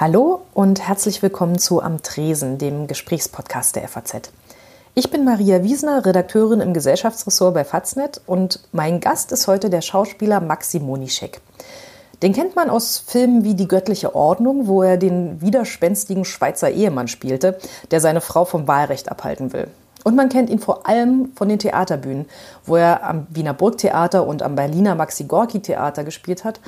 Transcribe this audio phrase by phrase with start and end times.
[0.00, 4.32] Hallo und herzlich willkommen zu Am Tresen, dem Gesprächspodcast der FAZ.
[4.94, 9.82] Ich bin Maria Wiesner, Redakteurin im Gesellschaftsressort bei Faznet und mein Gast ist heute der
[9.82, 11.42] Schauspieler Maxi Monischek.
[12.22, 17.06] Den kennt man aus Filmen wie Die göttliche Ordnung, wo er den widerspenstigen Schweizer Ehemann
[17.06, 17.58] spielte,
[17.90, 19.66] der seine Frau vom Wahlrecht abhalten will.
[20.02, 22.24] Und man kennt ihn vor allem von den Theaterbühnen,
[22.64, 26.58] wo er am Wiener Burgtheater und am Berliner Maxi Gorki Theater gespielt hat.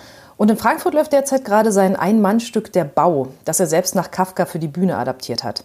[0.42, 4.44] Und in Frankfurt läuft derzeit gerade sein Ein-Mann-Stück Der Bau, das er selbst nach Kafka
[4.44, 5.62] für die Bühne adaptiert hat.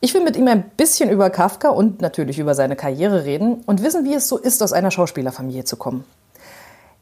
[0.00, 3.82] Ich will mit ihm ein bisschen über Kafka und natürlich über seine Karriere reden und
[3.82, 6.06] wissen, wie es so ist, aus einer Schauspielerfamilie zu kommen.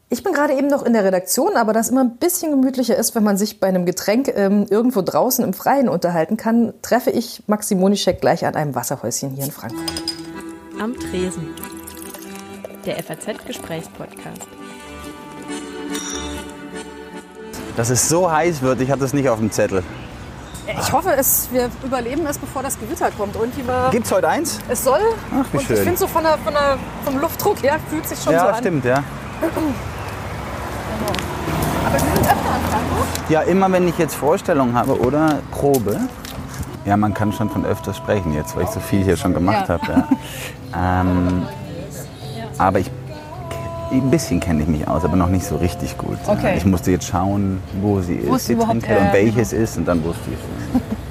[0.09, 3.15] Ich bin gerade eben noch in der Redaktion, aber das immer ein bisschen gemütlicher ist,
[3.15, 7.43] wenn man sich bei einem Getränk ähm, irgendwo draußen im Freien unterhalten kann, treffe ich
[7.47, 10.03] Maxi Monischek gleich an einem Wasserhäuschen hier in Frankfurt.
[10.77, 11.55] Am Tresen.
[12.85, 14.49] Der FAZ-Gesprächspodcast.
[17.77, 19.83] Dass es so heiß wird, ich hatte es nicht auf dem Zettel.
[20.79, 23.35] Ich hoffe, es, wir überleben es, bevor das Gewitter kommt.
[23.67, 24.59] War, Gibt's heute eins?
[24.69, 24.99] es soll.
[25.31, 25.75] Ach, wie und schön.
[25.77, 28.45] ich finde so von der, von der, vom Luftdruck her fühlt sich schon so Ja,
[28.49, 28.55] an.
[28.59, 29.03] stimmt, ja.
[31.85, 33.29] Aber wir sind öfter an Frankfurt.
[33.29, 35.99] Ja, immer wenn ich jetzt Vorstellungen habe oder Probe.
[36.85, 39.67] Ja, man kann schon von öfters sprechen jetzt, weil ich so viel hier schon gemacht
[39.67, 39.73] Ja.
[39.79, 40.07] habe.
[40.73, 41.01] Ja.
[41.01, 41.45] ähm,
[42.57, 42.91] aber ich,
[43.97, 46.17] ein bisschen kenne ich mich aus, aber noch nicht so richtig gut.
[46.25, 46.33] ja.
[46.33, 46.53] Okay.
[46.57, 49.77] Ich musste jetzt schauen, wo sie Wo ist, sie die Trinkhalle, äh, und welches ist
[49.77, 50.37] und dann wusste ich
[50.75, 50.81] es.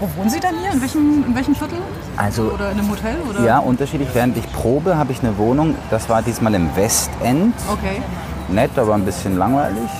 [0.00, 0.72] Wo wohnen Sie denn hier?
[0.72, 1.76] In welchem, in welchem Viertel?
[2.16, 3.16] Also Oder in einem Hotel?
[3.28, 3.44] Oder?
[3.44, 4.08] ja, unterschiedlich.
[4.14, 5.74] Während ich probe, habe ich eine Wohnung.
[5.90, 7.54] Das war diesmal im Westend.
[7.70, 8.00] Okay.
[8.48, 9.90] nett, aber ein bisschen langweilig.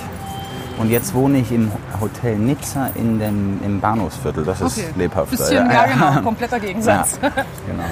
[0.79, 4.43] Und jetzt wohne ich im Hotel Nizza in dem, im Bahnhofsviertel.
[4.43, 4.87] Das ist okay.
[4.95, 5.37] lebhafter.
[5.37, 6.21] Bisschen, ja, genau.
[6.23, 7.19] Kompletter Gegensatz.
[7.21, 7.83] Ja, genau.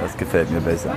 [0.00, 0.94] Das gefällt mir besser.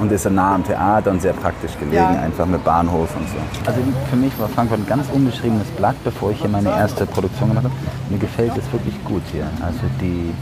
[0.00, 2.08] Und ist ja nah am Theater und sehr praktisch gelegen, Ja.
[2.08, 3.36] einfach mit Bahnhof und so.
[3.66, 7.50] Also für mich war Frankfurt ein ganz unbeschriebenes Blatt, bevor ich hier meine erste Produktion
[7.50, 7.74] gemacht habe.
[8.08, 9.44] Mir gefällt es wirklich gut hier.
[9.62, 10.32] Also die,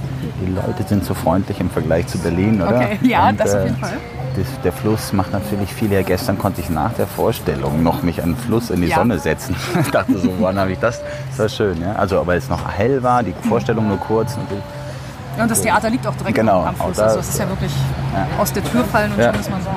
[0.40, 2.76] die Leute sind so freundlich im Vergleich zu Berlin, oder?
[2.76, 3.92] Okay, ja, das auf äh, jeden Fall.
[4.36, 6.04] das, der Fluss macht natürlich viel her.
[6.04, 8.96] Gestern konnte ich nach der Vorstellung noch mich an den Fluss in die Ja.
[8.98, 9.56] Sonne setzen.
[9.80, 11.00] Ich dachte so, wann habe ich das?
[11.30, 11.94] Das war schön, ja.
[11.94, 14.36] Also, aber es noch hell war, die Vorstellung nur kurz.
[14.36, 14.62] Natürlich.
[15.38, 16.96] Ja, und das Theater liegt auch direkt Genau, am Fluss.
[16.96, 17.70] da- Also es ist ja wirklich
[18.40, 19.30] aus der Tür fallen und Ja.
[19.32, 19.68] schon ist man so.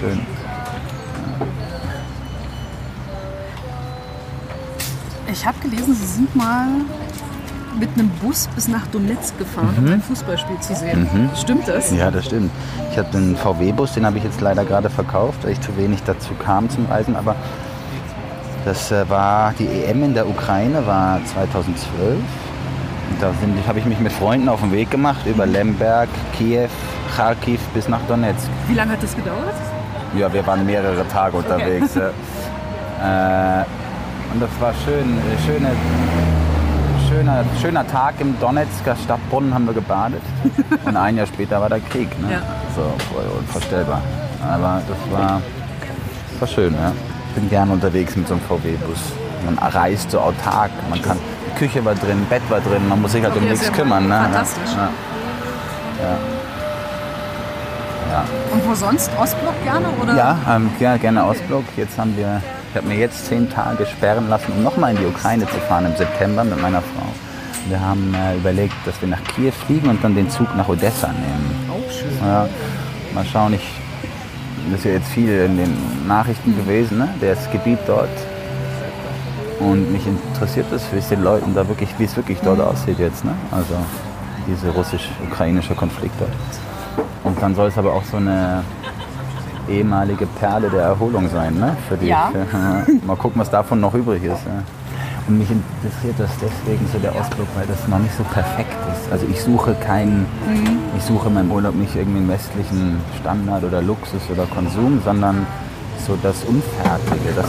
[0.00, 0.20] Schön.
[5.30, 6.66] Ich habe gelesen, Sie sind mal
[7.78, 11.30] mit einem Bus bis nach Donetsk gefahren, um ein Fußballspiel zu sehen.
[11.38, 11.90] Stimmt das?
[11.90, 12.50] Ja, das stimmt.
[12.90, 16.02] Ich habe den VW-Bus, den habe ich jetzt leider gerade verkauft, weil ich zu wenig
[16.04, 17.16] dazu kam zum Reisen.
[17.16, 17.34] Aber
[18.64, 22.16] das äh, war die EM in der Ukraine, war 2012.
[23.20, 23.32] Da
[23.68, 26.68] habe ich mich mit Freunden auf den Weg gemacht über Lemberg, Kiew,
[27.16, 28.48] Kharkiv bis nach Donetsk.
[28.68, 29.54] Wie lange hat das gedauert?
[30.18, 31.94] Ja, wir waren mehrere Tage unterwegs.
[31.94, 32.10] ja.
[33.02, 33.64] Äh,
[34.32, 35.72] und das war schön, äh, schöne,
[37.08, 40.22] schöner, schöner Tag im Donetsker Stadtbrunnen haben wir gebadet.
[40.84, 42.08] Und ein Jahr später war der Krieg.
[42.20, 42.32] Ne?
[42.32, 42.42] Ja.
[42.74, 44.00] So, voll unvorstellbar.
[44.40, 45.42] Aber das war,
[46.30, 46.74] das war schön.
[46.74, 46.92] Ja.
[47.34, 49.00] Bin gern unterwegs mit so einem VW-Bus.
[49.44, 50.70] Man reist so autark.
[50.88, 51.18] Man kann,
[51.52, 52.88] Küche war drin, Bett war drin.
[52.88, 54.08] Man muss sich halt um nichts kümmern.
[54.08, 54.20] Ne?
[54.22, 54.72] fantastisch.
[54.76, 54.88] Ja.
[56.02, 56.18] Ja.
[58.10, 58.24] Ja.
[58.52, 59.10] Und wo sonst?
[59.18, 59.86] Ostblock gerne?
[60.02, 60.14] Oder?
[60.14, 61.64] Ja, ähm, ja, gerne Ostblock.
[61.76, 65.06] Jetzt haben wir, ich habe mir jetzt zehn Tage sperren lassen, um nochmal in die
[65.06, 67.06] Ukraine zu fahren im September mit meiner Frau.
[67.68, 71.08] Wir haben äh, überlegt, dass wir nach Kiew fliegen und dann den Zug nach Odessa
[71.08, 71.70] nehmen.
[71.70, 72.10] Auch schön.
[72.20, 72.48] Ja,
[73.14, 73.66] mal schauen, ich,
[74.70, 77.08] das ist ja jetzt viel in den Nachrichten gewesen, ne?
[77.20, 78.10] das Gebiet dort.
[79.64, 82.98] Und mich interessiert es, wie es den Leuten da wirklich, wie es wirklich dort aussieht
[82.98, 83.24] jetzt.
[83.24, 83.32] Ne?
[83.50, 83.74] Also
[84.46, 86.30] dieser russisch-ukrainische Konflikt dort.
[87.24, 88.62] Und dann soll es aber auch so eine
[89.68, 91.76] ehemalige Perle der Erholung sein, ne?
[91.88, 92.32] Für die, Ja.
[92.32, 94.44] Für, mal gucken, was davon noch übrig ist.
[94.44, 94.62] Ja.
[95.28, 99.12] Und mich interessiert das deswegen so der Ostblock, weil das noch nicht so perfekt ist.
[99.12, 100.26] Also ich suche keinen,
[100.96, 105.46] ich suche in meinem Urlaub nicht irgendwie einen westlichen Standard oder Luxus oder Konsum, sondern
[106.06, 107.46] so das Unfertige, das,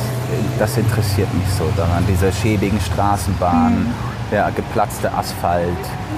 [0.60, 2.04] das interessiert mich so daran.
[2.08, 3.88] Diese schäbigen Straßenbahnen,
[4.32, 5.68] der geplatzte Asphalt,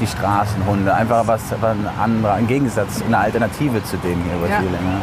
[0.02, 4.48] die Straßenhunde, einfach was was ein anderer, ein Gegensatz, eine Alternative zu dem hier über
[4.50, 4.60] Ja.
[4.60, 5.02] länger.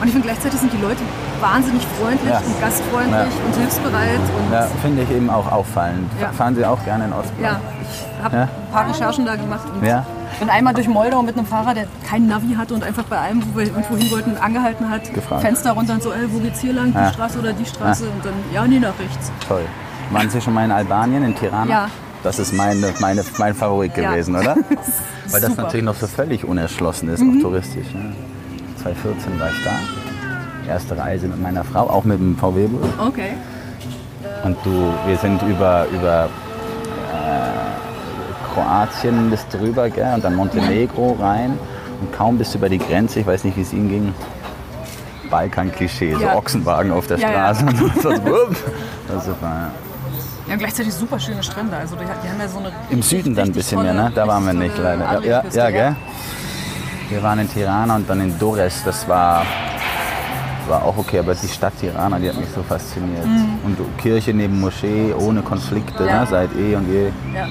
[0.00, 1.00] Und ich finde gleichzeitig sind die Leute
[1.40, 2.38] wahnsinnig freundlich Ja.
[2.38, 3.46] und gastfreundlich Ja.
[3.46, 4.18] und hilfsbereit.
[4.38, 6.10] Und Ja, finde ich eben auch auffallend.
[6.20, 6.28] Ja.
[6.32, 7.40] Fahren Sie auch gerne in Ostblock?
[7.42, 10.04] Ja, ich habe ein paar Recherchen da gemacht und Ja?
[10.38, 13.42] Bin einmal durch Moldau mit einem Fahrer, der kein Navi hatte und einfach bei allem,
[13.52, 15.42] wo wir irgendwo hin wollten, angehalten hat, Gefragt.
[15.42, 17.12] Fenster runter und so, ey, wo geht's hier lang, die Ja.
[17.12, 19.30] Straße oder die Straße und dann, ja, nee, nach rechts.
[19.46, 19.62] Toll.
[20.10, 21.70] Waren Sie schon mal in Albanien, in Tirana?
[21.70, 21.88] Ja.
[22.22, 24.10] Das ist meine, meine, mein Favorit Ja.
[24.10, 24.56] gewesen, oder?
[25.30, 27.38] Weil das natürlich noch so völlig unerschlossen ist, Mhm.
[27.38, 27.92] auch touristisch.
[27.92, 28.12] Ne?
[28.82, 29.70] 2014 war ich da.
[30.72, 32.88] Erste Reise mit meiner Frau, auch mit dem VW-Bus.
[33.06, 33.34] Okay.
[34.44, 36.28] Und du, wir sind über, über
[37.12, 37.63] äh,
[38.54, 40.14] Kroatien bis drüber, gell?
[40.14, 41.58] und dann Montenegro rein.
[42.00, 44.14] Und kaum bist du über die Grenze, ich weiß nicht, wie es ihnen ging,
[45.30, 46.18] Balkan-Klischee, Ja.
[46.18, 47.54] so Ochsenwagen auf der Ja, ja.
[47.54, 47.66] Straße.
[47.84, 48.56] Und so, wupp.
[49.08, 49.70] das ist, ja.
[50.48, 51.74] Ja, gleichzeitig super schöne Strände.
[51.76, 54.12] Also die, die haben ja so eine Im Süden dann ein bisschen mehr, ne?
[54.14, 55.20] Da waren wir nicht leider.
[55.24, 55.96] Ja, ja, ja, gell?
[57.08, 58.82] Wir waren in Tirana und dann in Dores.
[58.84, 59.42] Das war,
[60.68, 63.24] war auch okay, aber die Stadt Tirana, die hat mich so fasziniert.
[63.64, 66.08] Und Kirche neben Moschee, ohne Konflikte, Mhm.
[66.08, 66.20] Ja.
[66.20, 66.26] ne?
[66.30, 67.04] seit eh und je.
[67.34, 67.46] Ja.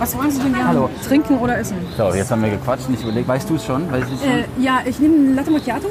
[0.00, 0.68] Was wollen Sie denn gerne?
[0.68, 0.90] Hallo.
[1.06, 1.76] Trinken oder essen?
[1.94, 3.92] So, jetzt haben wir gequatscht und ich überlege, weißt du es schon?
[3.92, 4.30] Weißt schon?
[4.30, 5.88] Äh, ja, ich nehme einen Latte Macchiato.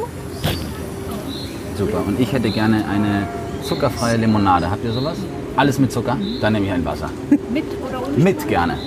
[1.77, 2.01] Super.
[2.07, 3.27] Und ich hätte gerne eine
[3.63, 4.71] zuckerfreie Limonade.
[4.71, 5.15] Habt ihr sowas?
[5.55, 6.17] Alles mit Zucker?
[6.41, 7.11] Dann nehme ich ein Wasser.
[7.53, 8.17] Mit oder ohne?
[8.17, 8.79] Mit gerne.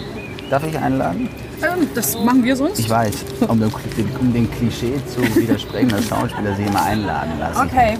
[0.50, 1.28] Darf ich einladen?
[1.62, 2.80] Ähm, das machen wir sonst.
[2.80, 3.70] Ich weiß, um dem,
[4.20, 7.60] um dem Klischee zu widersprechen, dass Schauspieler sich immer einladen lassen.
[7.64, 7.96] Okay.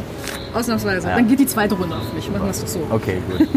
[0.55, 1.09] Ausnahmsweise.
[1.09, 1.15] Ja.
[1.15, 2.29] Dann geht die zweite Runde auf mich.
[2.31, 2.81] Machen wir es doch so.
[2.91, 3.49] Okay, gut.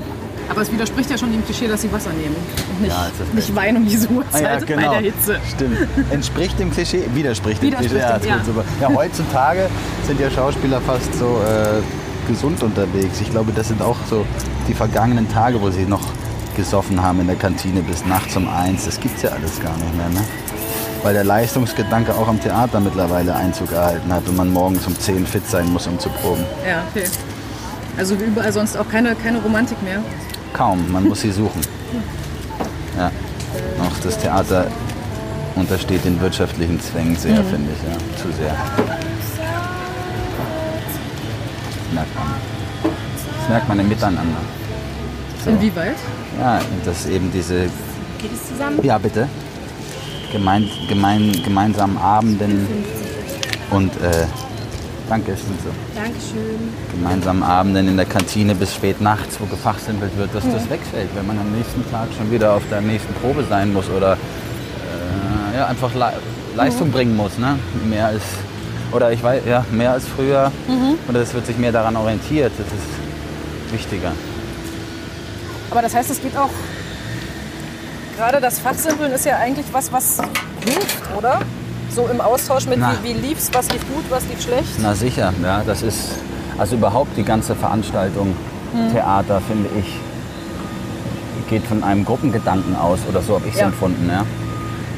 [0.49, 2.35] Aber es widerspricht ja schon dem Klischee, dass sie Wasser nehmen.
[2.69, 5.39] Und nicht, Ja, nicht Wein um diese Uhrzeit bei der Hitze.
[5.53, 5.77] Stimmt.
[6.11, 8.27] Entspricht dem Klischee, widerspricht dem Widerspricht Klischee.
[8.29, 8.89] Ja, dem, ja.
[8.89, 9.69] ja, heutzutage
[10.05, 11.81] sind ja Schauspieler fast so äh,
[12.27, 13.21] gesund unterwegs.
[13.21, 14.25] Ich glaube, das sind auch so
[14.67, 16.01] die vergangenen Tage, wo sie noch
[16.55, 18.85] gesoffen haben in der Kantine bis nachts um eins.
[18.85, 20.21] Das gibt's ja alles gar nicht mehr, ne?
[21.03, 25.27] Weil der Leistungsgedanke auch am Theater mittlerweile Einzug erhalten hat und man morgens um 10
[25.27, 26.43] fit sein muss, um zu proben.
[26.67, 27.07] Ja, okay.
[27.97, 29.99] Also wie überall sonst auch keine, keine Romantik mehr.
[30.55, 31.59] Kaum, man muss sie suchen.
[32.97, 33.11] Ja.
[33.83, 34.67] Auch das Theater
[35.55, 37.97] untersteht den wirtschaftlichen Zwängen sehr, finde ich, ja.
[38.21, 38.55] Zu sehr.
[41.77, 42.25] Das merkt man.
[43.39, 44.37] Das merkt man im Miteinander.
[45.43, 45.49] So.
[45.51, 45.95] Inwieweit?
[46.39, 47.63] Ja, dass eben diese,
[48.21, 48.79] Geht es zusammen?
[48.81, 49.27] ja bitte,
[50.31, 52.65] gemein, gemein, gemeinsamen Abenden
[53.71, 54.25] und, äh,
[55.09, 56.73] danke, es sind so Dankeschön.
[56.91, 61.27] gemeinsamen Abenden in der Kantine bis spät nachts, wo gefachsimpelt wird, dass das wegfällt, wenn
[61.27, 65.67] man am nächsten Tag schon wieder auf der nächsten Probe sein muss oder äh, ja,
[65.67, 66.13] einfach Le
[66.55, 67.37] Leistung bringen muss.
[67.37, 67.59] Ne?
[67.85, 68.23] Mehr als,
[68.93, 70.51] oder ich weiß, ja, mehr als früher.
[71.09, 72.53] Oder es wird sich mehr daran orientiert.
[72.57, 74.13] Das ist wichtiger.
[75.71, 76.49] Aber das heißt, es geht auch.
[78.15, 80.19] Gerade das Fachsimpeln ist ja eigentlich was, was
[80.63, 81.41] hilft, oder?
[81.95, 82.91] So im Austausch mit, Na.
[83.03, 84.75] wie, wie lief's, was lief gut, was lief schlecht.
[84.81, 86.09] Na sicher, ja, das ist,
[86.57, 88.35] also überhaupt die ganze Veranstaltung,
[88.91, 89.85] Theater, finde ich,
[91.49, 93.67] geht von einem Gruppengedanken aus oder so habe ich es Ja.
[93.67, 94.09] empfunden.
[94.09, 94.25] Ja?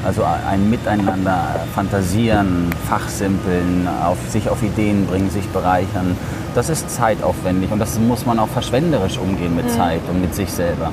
[0.04, 1.38] Also ein Miteinander,
[1.76, 6.18] fantasieren, fachsimpeln, auf, sich auf Ideen bringen, sich bereichern.
[6.56, 10.50] Das ist zeitaufwendig und das muss man auch verschwenderisch umgehen mit Zeit und mit sich
[10.52, 10.88] selber.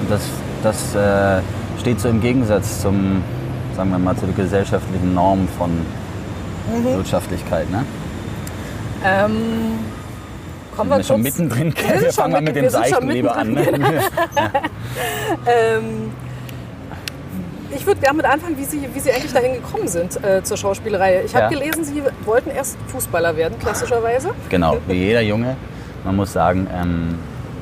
[0.00, 0.20] Und das,
[0.62, 1.40] das äh,
[1.80, 3.22] steht so im Gegensatz zum,
[3.76, 5.70] sagen wir mal, zu den gesellschaftlichen Normen von
[6.96, 7.70] Wirtschaftlichkeit.
[7.70, 7.84] Ne?
[9.04, 9.32] Ähm,
[10.76, 11.74] kommen wir wir schon mittendrin?
[11.76, 13.52] Wir Wir schon fangen mal mit dem Seichten lieber an.
[13.52, 13.66] Ne?
[15.46, 16.10] Ähm,
[17.74, 20.56] ich würde gerne mit anfangen, wie Sie, wie Sie eigentlich dahin gekommen sind äh, zur
[20.56, 21.22] Schauspielerei.
[21.24, 21.60] Ich habe Ja.
[21.60, 24.30] gelesen, Sie wollten erst Fußballer werden, klassischerweise.
[24.48, 25.56] Genau, wie jeder Junge.
[26.04, 27.18] Man muss sagen, ähm,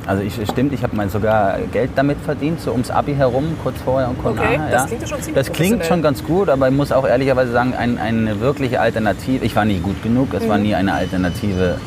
[0.07, 3.77] also ich, stimmt, ich habe mal sogar Geld damit verdient, so ums Abi herum, kurz
[3.85, 4.71] vorher und kurz Okay, nachher.
[4.71, 4.87] das ja.
[4.87, 7.75] klingt ja schon ziemlich Das klingt schon ganz gut, aber ich muss auch ehrlicherweise sagen,
[7.75, 10.63] ein, eine wirkliche Alternative, ich war nie gut genug, es war Mhm.
[10.65, 11.79] nie eine Alternative.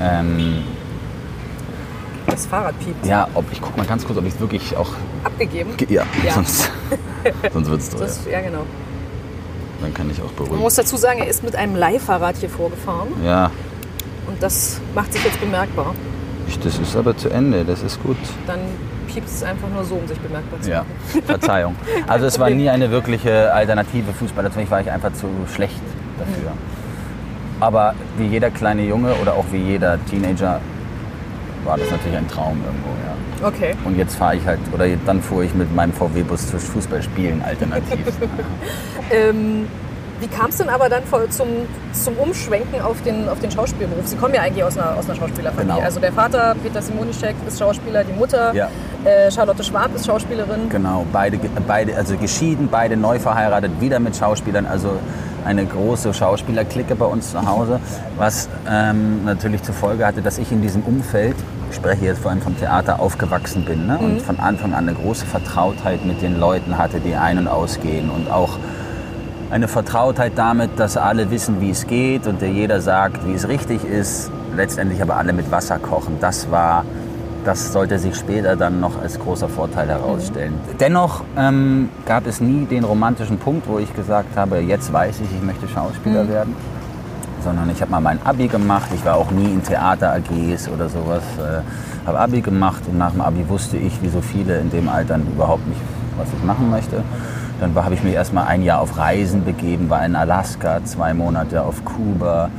[0.00, 0.62] Ähm,
[2.26, 3.04] Das Fahrrad piept.
[3.06, 4.90] ja, ob, ich guck mal ganz kurz, ob ich es wirklich auch.
[5.24, 5.76] Abgegeben.
[5.76, 6.32] ge- Ja, Ja.
[6.34, 6.70] sonst,
[7.52, 8.08] sonst wird es teuer.
[8.32, 8.64] Ja, genau.
[9.80, 10.58] Dann kann ich auch Man beruhigen.
[10.60, 13.50] muss dazu sagen, er ist mit einem Leihfahrrad hier vorgefahren Ja,
[14.26, 15.94] und das macht sich jetzt bemerkbar.
[16.62, 18.16] Das ist aber zu Ende, das ist gut.
[18.46, 18.60] Dann
[19.06, 21.22] piept es einfach nur so, um sich bemerkbar zu Ja, machen.
[21.26, 21.74] Verzeihung.
[22.06, 24.50] Also es war nie eine wirkliche Alternative Fußball.
[24.50, 25.80] Für mich war ich einfach zu schlecht
[26.18, 26.52] dafür.
[27.60, 30.60] Aber wie jeder kleine Junge oder auch wie jeder Teenager
[31.64, 33.48] war das natürlich ein Traum irgendwo, ja.
[33.48, 33.74] Okay.
[33.84, 38.06] Und jetzt fahre ich halt, oder dann fuhr ich mit meinem VW-Bus zu Fußballspielen alternativ.
[39.10, 39.66] Ähm,
[40.22, 41.48] wie kam es denn aber dann zum,
[41.92, 44.06] zum Umschwenken auf den, auf den Schauspielberuf?
[44.06, 45.74] Sie kommen ja eigentlich aus einer, aus einer Schauspielerfamilie.
[45.74, 45.84] Genau.
[45.84, 48.68] Also der Vater, Peter Simonischek, ist Schauspieler, die Mutter, Ja.
[49.04, 50.68] äh, Charlotte Schwab ist Schauspielerin.
[50.68, 54.90] Genau, beide, beide, also geschieden, beide neu verheiratet, wieder mit Schauspielern, also
[55.44, 57.80] eine große Schauspielerklicke bei uns zu Hause,
[58.16, 61.34] was ähm, natürlich zur Folge hatte, dass ich in diesem Umfeld,
[61.68, 63.98] ich spreche jetzt vor allem vom Theater, aufgewachsen bin ne?
[63.98, 68.08] und von Anfang an eine große Vertrautheit mit den Leuten hatte, die ein- und ausgehen
[68.08, 68.58] und auch
[69.52, 73.46] eine Vertrautheit damit, dass alle wissen, wie es geht und der jeder sagt, wie es
[73.46, 76.16] richtig ist, letztendlich aber alle mit Wasser kochen.
[76.20, 76.86] Das war,
[77.44, 80.54] das sollte sich später dann noch als großer Vorteil herausstellen.
[80.80, 85.36] Dennoch ähm, gab es nie den romantischen Punkt, wo ich gesagt habe, jetzt weiß ich,
[85.36, 86.56] ich möchte Schauspieler werden.
[87.44, 88.88] Sondern ich habe mal mein Abi gemacht.
[88.94, 91.24] Ich war auch nie in Theater-AGs oder sowas.
[91.38, 94.88] Äh, Habe Abi gemacht und nach dem Abi wusste ich, wie so viele in dem
[94.88, 95.80] Alter überhaupt nicht,
[96.16, 97.02] was ich machen möchte.
[97.62, 101.62] Dann habe ich mich erstmal ein Jahr auf Reisen begeben, war in Alaska, zwei Monate
[101.62, 102.50] auf Kuba.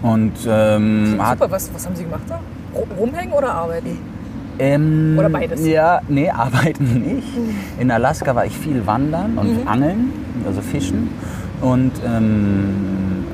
[0.00, 2.38] Und ähm, Super, was, was haben Sie gemacht da?
[2.72, 3.98] Ru- Rumhängen oder arbeiten?
[4.60, 5.66] ähm, Oder beides?
[5.66, 7.26] Ja, nee, arbeiten nicht.
[7.80, 10.12] In Alaska war ich viel wandern und angeln,
[10.46, 11.10] also fischen.
[11.60, 13.24] Und ähm,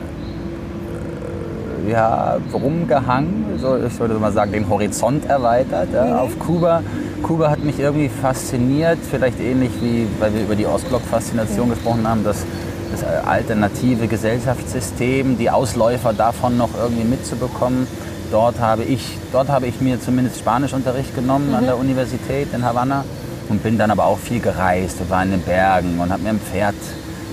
[1.86, 5.88] äh, ja, rumgehangen, so, ich würde mal sagen, den Horizont erweitert.
[5.92, 6.18] Ja.
[6.18, 6.82] Auf Kuba.
[7.22, 12.24] Kuba hat mich irgendwie fasziniert, vielleicht ähnlich wie, weil wir über die Ostblock-Faszination gesprochen haben,
[12.24, 12.44] dass
[12.90, 17.86] das alternative Gesellschaftssystem, die Ausläufer davon noch irgendwie mitzubekommen.
[18.30, 23.04] Dort habe ich, dort habe ich mir zumindest Spanischunterricht genommen an der Universität in Havanna
[23.48, 26.30] und bin dann aber auch viel gereist und war in den Bergen und habe mir
[26.30, 26.74] ein Pferd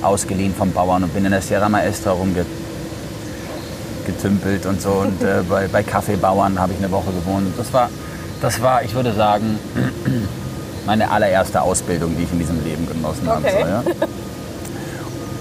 [0.01, 2.45] ausgeliehen vom Bauern und bin in der Sierra Maestra rumge
[4.05, 4.91] getümpelt und so.
[4.91, 7.53] Und äh, bei, bei Kaffeebauern habe ich eine Woche gewohnt.
[7.57, 7.89] Das war,
[8.41, 9.59] das war, ich würde sagen,
[10.85, 13.41] meine allererste Ausbildung, die ich in diesem Leben genossen habe.
[13.45, 13.61] Okay.
[13.61, 13.83] So, ja.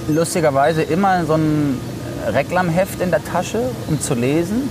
[0.09, 1.81] Lustigerweise immer so ein
[2.27, 4.69] Reklamheft in der Tasche, um zu lesen.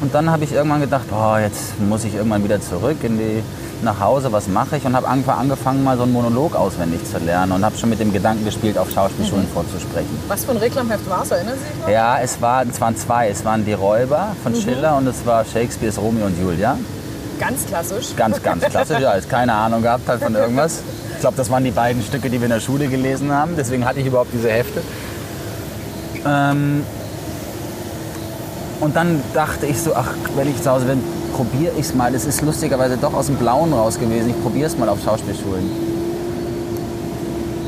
[0.00, 3.42] Und dann habe ich irgendwann gedacht, oh, jetzt muss ich irgendwann wieder zurück in die,
[3.82, 4.84] nach Hause, was mache ich?
[4.86, 8.00] Und habe einfach angefangen, mal so einen Monolog auswendig zu lernen und habe schon mit
[8.00, 10.18] dem Gedanken gespielt, auf Schauspielschulen vorzusprechen.
[10.28, 11.30] Was für ein Reklamheft war es?
[11.30, 11.88] Erinnern Sie sich noch?
[11.88, 13.28] Ja, es, war, es waren zwei.
[13.28, 16.78] Es waren die Räuber von Schiller und es war Shakespeares Romeo und Julia.
[17.40, 18.14] Ganz klassisch.
[18.16, 19.00] Ganz, ganz klassisch.
[19.00, 20.82] Ja, ist keine Ahnung gehabt halt von irgendwas.
[21.14, 23.56] Ich glaube, das waren die beiden Stücke, die wir in der Schule gelesen haben.
[23.56, 24.82] Deswegen hatte ich überhaupt diese Hefte.
[26.26, 26.84] Ähm,
[28.80, 31.02] und dann dachte ich so, ach, wenn ich zu Hause bin,
[31.34, 32.12] probiere ich es mal.
[32.12, 34.30] Das ist lustigerweise doch aus dem Blauen raus gewesen.
[34.30, 35.70] Ich probiere es mal auf Schauspielschulen.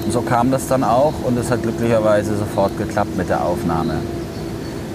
[0.04, 3.94] Und so kam das dann auch und es hat glücklicherweise sofort geklappt mit der Aufnahme.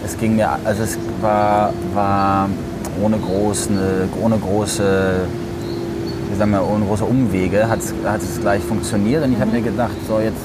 [0.05, 2.49] Es ging mir, also es war, war
[3.03, 3.69] ohne, groß,
[4.21, 5.15] ohne große,
[6.31, 9.95] wie sagen wir, ohne große Umwege hat es, gleich funktioniert und ich habe mir gedacht,
[10.07, 10.37] so jetzt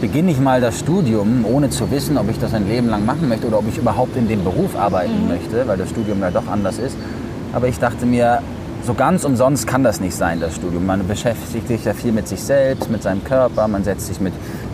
[0.00, 3.28] beginne ich mal das Studium, ohne zu wissen, ob ich das ein Leben lang machen
[3.28, 6.48] möchte oder ob ich überhaupt in dem Beruf arbeiten möchte, weil das Studium ja doch
[6.48, 6.96] anders ist.
[7.52, 8.40] Aber ich dachte mir,
[8.84, 10.86] so ganz umsonst kann das nicht sein, das Studium.
[10.86, 14.32] Man beschäftigt sich ja viel mit sich selbst, mit seinem Körper, man setzt sich mit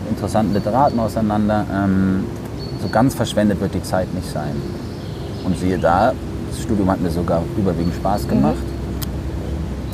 [0.09, 1.65] interessanten Literaten auseinander.
[1.71, 2.25] Ähm,
[2.81, 4.55] so ganz verschwendet wird die Zeit nicht sein.
[5.45, 6.13] Und siehe da,
[6.49, 8.55] das Studium hat mir sogar überwiegend Spaß gemacht.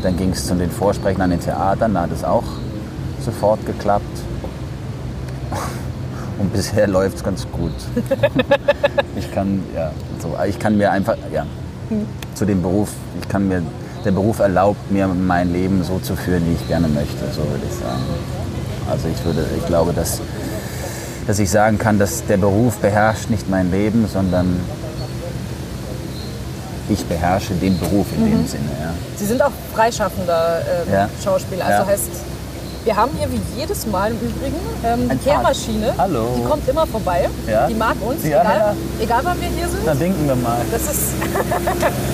[0.02, 2.44] Dann ging es zu den Vorsprechen an den Theatern, da hat es auch
[3.24, 4.04] sofort geklappt.
[6.40, 7.72] Und bisher läuft es ganz gut.
[9.16, 11.46] ich kann, ja, so, ich kann mir einfach, ja,
[12.34, 12.90] zu dem Beruf,
[13.22, 13.62] ich kann mir,
[14.04, 17.66] der Beruf erlaubt mir mein Leben so zu führen, wie ich gerne möchte, so würde
[17.68, 18.04] ich sagen.
[18.90, 20.22] Also ich würde, ich glaube, dass,
[21.26, 24.60] dass ich sagen kann, dass der Beruf beherrscht nicht mein Leben, sondern
[26.90, 28.70] ich beherrsche den Beruf in dem Sinne.
[28.82, 28.94] Ja.
[29.18, 31.10] Sie sind auch freischaffender ähm, Ja.
[31.24, 31.66] Schauspieler.
[31.66, 31.88] Also Ja.
[31.88, 32.10] heißt,
[32.84, 35.94] wir haben hier wie jedes Mal im Übrigen ähm, die Kehrmaschine.
[35.98, 36.28] Hallo.
[36.38, 37.28] Die kommt immer vorbei.
[37.48, 37.66] Ja.
[37.68, 38.76] Die mag uns, Ja, egal, ja.
[39.04, 39.88] egal wann wir hier sind.
[39.88, 40.58] Dann winken wir mal.
[40.72, 41.14] Das ist,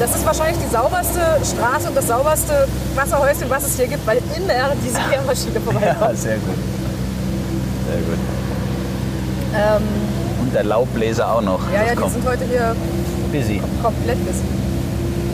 [0.00, 4.18] das ist wahrscheinlich die sauberste Straße und das sauberste Wasserhäuschen, was es hier gibt, weil
[4.36, 6.00] immer diese Kehrmaschine vorbeikommt.
[6.00, 6.54] Ja, sehr gut.
[7.90, 8.18] Sehr gut.
[9.54, 9.82] Ähm,
[10.40, 11.60] Und der Laubbläser auch noch.
[11.72, 12.12] ja, Das ja, die kommt.
[12.12, 12.76] sind heute hier
[13.32, 13.60] busy.
[13.82, 14.44] komplett busy.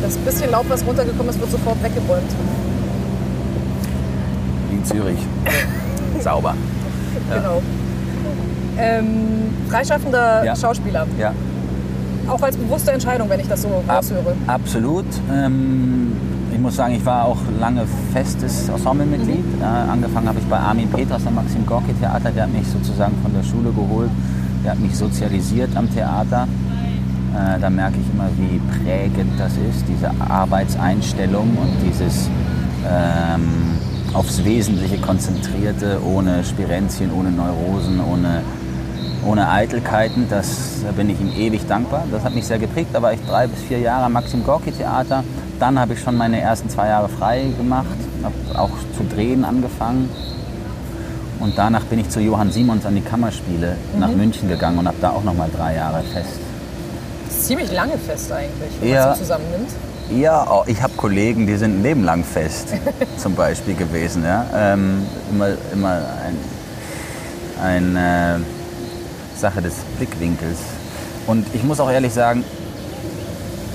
[0.03, 2.31] Das bisschen Laub, was runtergekommen ist, wird sofort weggeräumt.
[4.71, 5.19] Wie in Zürich.
[6.21, 6.55] Sauber.
[7.33, 7.63] Genau.
[8.79, 9.07] Ähm,
[9.71, 10.57] freischaffender Ja.
[10.57, 11.07] Schauspieler.
[11.19, 11.33] Ja.
[12.29, 14.35] Auch als bewusste Entscheidung, wenn ich das so Ab, raushöre.
[14.47, 15.05] absolut.
[15.33, 16.13] Ähm,
[16.53, 17.83] ich muss sagen, ich war auch lange
[18.13, 19.45] festes Ensemblemitglied.
[19.61, 22.31] Äh, angefangen habe ich bei Armin Peters am Maxim Gorki Theater.
[22.31, 24.11] Der hat mich sozusagen von der Schule geholt.
[24.65, 26.49] Der hat mich sozialisiert am Theater.
[27.35, 32.29] Äh, da merke ich immer, wie prägend das ist, diese Arbeitseinstellung und dieses
[32.89, 33.79] ähm,
[34.13, 38.43] aufs Wesentliche konzentrierte, ohne Spirenzchen, ohne Neurosen, ohne
[39.27, 40.27] ohne Eitelkeiten.
[40.29, 42.05] Das da bin ich ihm ewig dankbar.
[42.11, 42.91] Das hat mich sehr geprägt.
[42.93, 45.25] Da war ich drei bis vier Jahre am Maxim Gorki Theater.
[45.59, 50.09] Dann habe ich schon meine ersten zwei Jahre frei gemacht, habe auch zu drehen angefangen.
[51.41, 54.97] Und danach bin ich zu Johann Simons an die Kammerspiele nach München gegangen und habe
[55.01, 56.39] da auch noch mal drei Jahre fest.
[57.45, 59.07] Ziemlich lange fest eigentlich, wenn Ja.
[59.07, 59.69] man sie zusammennimmt.
[60.11, 62.69] Ja, oh, ich habe Kollegen, die sind ein Leben lang fest,
[63.19, 64.25] zum Beispiel gewesen.
[64.25, 64.47] Ja?
[64.55, 66.37] Ähm, immer immer ein,
[67.63, 68.41] eine
[69.37, 70.59] Sache des Blickwinkels.
[71.27, 72.45] Und ich muss auch ehrlich sagen,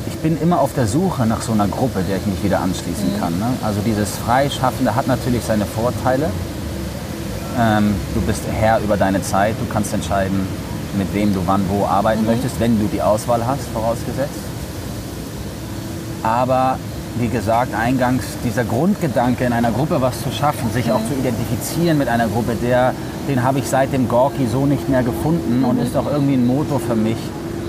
[0.07, 3.19] ich bin immer auf der Suche nach so einer Gruppe, der ich mich wieder anschließen
[3.19, 3.38] kann.
[3.38, 3.45] Ne?
[3.63, 6.29] Also dieses Freischaffende hat natürlich seine Vorteile.
[7.59, 10.47] Ähm, du bist Herr über deine Zeit, du kannst entscheiden,
[10.98, 14.39] mit wem du wann wo arbeiten möchtest, wenn du die Auswahl hast, vorausgesetzt.
[16.24, 16.77] Aber
[17.17, 21.98] wie gesagt, eingangs dieser Grundgedanke, in einer Gruppe was zu schaffen, sich auch zu identifizieren
[21.98, 22.93] mit einer Gruppe, der,
[23.27, 26.46] den habe ich seit dem Gorki so nicht mehr gefunden und ist auch irgendwie ein
[26.46, 27.17] Motor für mich,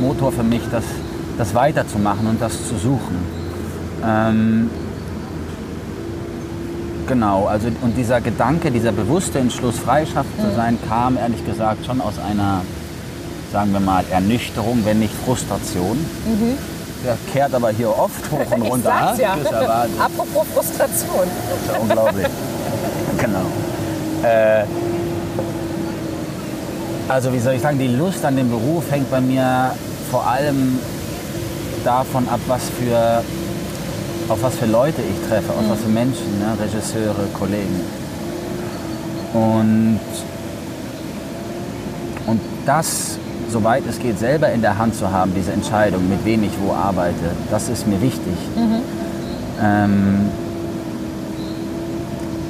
[0.00, 0.84] Motor für mich, das,
[1.38, 3.16] das weiterzumachen und das zu suchen.
[4.06, 4.70] Ähm,
[7.06, 12.00] genau, also und dieser Gedanke, dieser bewusste Entschluss, freischaffend zu sein, kam ehrlich gesagt schon
[12.00, 12.62] aus einer,
[13.52, 15.98] sagen wir mal, Ernüchterung, wenn nicht Frustration.
[17.04, 18.92] Der kehrt aber hier oft hoch und runter.
[19.00, 19.36] sag's ja.
[19.36, 19.86] Ja.
[19.98, 21.26] Apropos Frustration.
[21.48, 22.26] Das ist ja unglaublich.
[23.18, 23.46] genau.
[24.22, 24.64] Äh,
[27.08, 29.72] also wie soll ich sagen, die Lust an dem Beruf hängt bei mir
[30.10, 30.78] vor allem
[31.84, 33.24] davon ab, was für,
[34.28, 36.56] auf was für Leute ich treffe, auf was für Menschen, ne?
[36.62, 37.80] Regisseure, Kollegen.
[39.32, 40.00] Und,
[42.26, 43.18] und das,
[43.50, 46.72] soweit es geht, selber in der Hand zu haben, diese Entscheidung, mit wem ich wo
[46.72, 48.34] arbeite, das ist mir wichtig.
[49.62, 50.30] Ähm,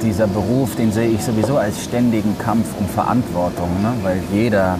[0.01, 3.93] dieser Beruf, den sehe ich sowieso als ständigen Kampf um Verantwortung, ne?
[4.01, 4.79] weil jeder,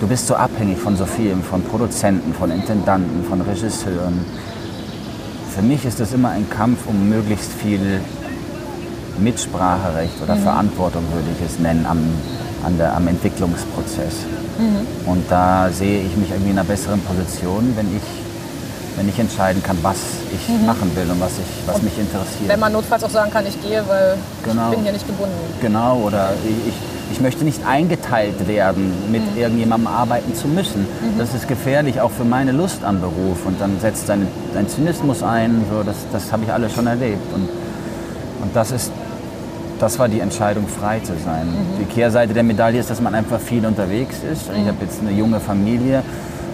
[0.00, 4.24] du bist so abhängig von so vielem, von Produzenten, von Intendanten, von Regisseuren.
[5.54, 8.00] Für mich ist es immer ein Kampf um möglichst viel
[9.18, 11.98] Mitspracherecht oder Verantwortung, würde ich es nennen, am,
[12.64, 14.14] an der, am Entwicklungsprozess.
[15.06, 18.02] Und da sehe ich mich irgendwie in einer besseren Position, wenn ich,
[18.96, 19.96] wenn ich entscheiden kann, was
[20.32, 22.46] ich machen will und was, ich, was mich interessiert.
[22.48, 24.68] Wenn man notfalls auch sagen kann, ich gehe, weil Genau.
[24.70, 25.34] ich bin hier nicht gebunden.
[25.60, 26.74] Genau, oder ich,
[27.10, 30.86] ich möchte nicht eingeteilt werden, mit irgendjemandem arbeiten zu müssen.
[31.18, 35.22] Das ist gefährlich auch für meine Lust am Beruf und dann setzt dein, dein Zynismus
[35.24, 37.34] ein, so, das, das habe ich alles schon erlebt.
[37.34, 37.48] Und,
[38.42, 38.92] und das, ist,
[39.82, 41.48] das war die Entscheidung, frei zu sein.
[41.80, 44.48] Die Kehrseite der Medaille ist, dass man einfach viel unterwegs ist.
[44.48, 46.04] Ich habe jetzt eine junge Familie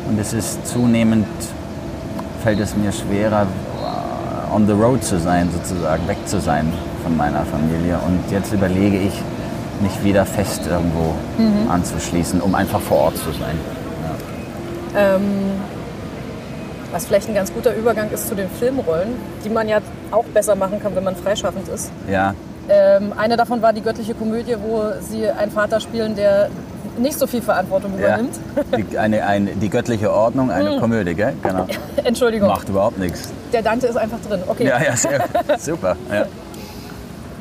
[0.08, 1.26] und es ist zunehmend,
[2.42, 3.47] fällt es mir schwerer,
[4.50, 7.99] on the road zu sein, sozusagen, weg zu sein von meiner Familie.
[8.06, 9.23] Und jetzt überlege ich,
[9.82, 11.14] mich wieder fest irgendwo
[11.70, 13.59] anzuschließen, um einfach vor Ort zu sein.
[14.96, 15.20] Ähm,
[16.92, 19.11] was vielleicht ein ganz guter Übergang ist zu den Filmrollen,
[19.44, 19.81] die man ja
[20.12, 21.90] auch besser machen kann, wenn man freischaffend ist.
[22.11, 22.35] Ja,
[22.68, 26.50] Ähm, eine davon war die göttliche Komödie, wo sie einen Vater spielen, der
[26.98, 28.16] nicht so viel Verantwortung ja.
[28.16, 28.35] übernimmt.
[28.76, 31.35] Die, eine, eine, die göttliche Ordnung, eine Komödie, gell?
[31.42, 31.66] Genau.
[32.04, 33.31] Entschuldigung, Macht überhaupt nichts.
[33.52, 34.40] der Dante ist einfach drin.
[34.46, 34.66] Okay.
[34.66, 35.24] Ja, ja, sehr,
[35.59, 35.96] super.
[36.11, 36.26] Ja.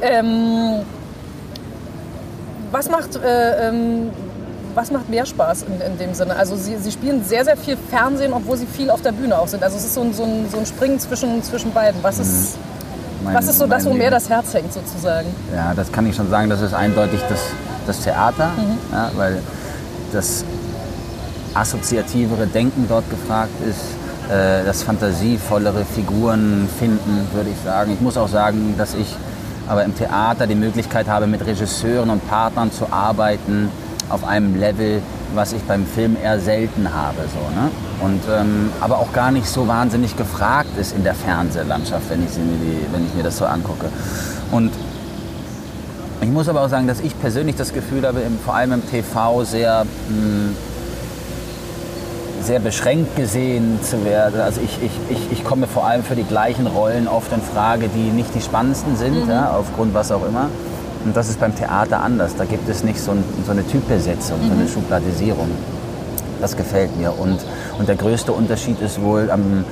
[0.02, 0.82] Ähm,
[2.72, 4.12] was macht äh, ähm,
[4.78, 6.36] was macht mehr Spaß in, in dem Sinne?
[6.36, 9.48] Also sie, sie spielen sehr, sehr viel Fernsehen, obwohl sie viel auf der Bühne auch
[9.48, 9.64] sind.
[9.64, 12.04] Also es ist so ein, so ein, so ein Springen zwischen, zwischen beiden.
[12.04, 12.58] Was ist,
[13.28, 15.28] Mein- was ist so das, wo mehr das Herz hängt sozusagen?
[15.54, 17.40] Ja, das kann ich schon sagen, das ist eindeutig das,
[17.86, 18.52] das Theater,
[18.92, 19.40] ja, weil
[20.14, 20.46] das
[21.54, 27.92] assoziativere Denken dort gefragt ist, äh, das fantasievollere Figuren finden, würde ich sagen.
[27.92, 29.14] Ich muss auch sagen, dass ich
[29.68, 33.70] aber im Theater die Möglichkeit habe, mit Regisseuren und Partnern zu arbeiten
[34.10, 35.02] auf einem Level,
[35.34, 37.18] was ich beim Film eher selten habe.
[37.34, 37.70] So, ne?
[38.02, 42.32] und, ähm, aber auch gar nicht so wahnsinnig gefragt ist in der Fernsehlandschaft, wenn ich,
[42.32, 43.88] sie mir, die, wenn ich mir das so angucke.
[44.52, 44.72] Und
[46.22, 48.90] ich muss aber auch sagen, dass ich persönlich das Gefühl habe, im, vor allem im
[48.90, 50.54] TV sehr, mh,
[52.44, 54.42] sehr beschränkt gesehen zu werden.
[54.42, 57.90] Also ich, ich, ich, ich komme vor allem für die gleichen Rollen oft in Frage,
[57.90, 60.50] die nicht die spannendsten sind, ja, aufgrund was auch immer.
[61.08, 62.36] Und das ist beim Theater anders.
[62.36, 65.50] Da gibt es nicht so, ein, so eine Typbesetzung, so eine Schubladisierung.
[66.42, 67.18] Das gefällt mir.
[67.18, 67.40] Und,
[67.80, 69.64] und der größte Unterschied ist wohl, am,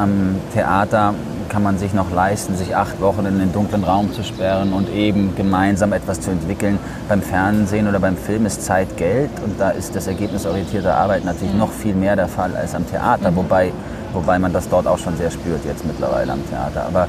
[0.00, 1.12] am Theater
[1.50, 4.88] kann man sich noch leisten, sich acht Wochen in den dunklen Raum zu sperren und
[4.88, 6.78] eben gemeinsam etwas zu entwickeln.
[7.10, 11.54] Beim Fernsehen oder beim Film ist Zeit Geld und da ist das ergebnisorientierte Arbeiten natürlich
[11.54, 13.70] noch viel mehr der Fall als am Theater, wobei,
[14.14, 16.86] wobei man das dort auch schon sehr spürt jetzt mittlerweile am Theater.
[16.86, 17.06] Aber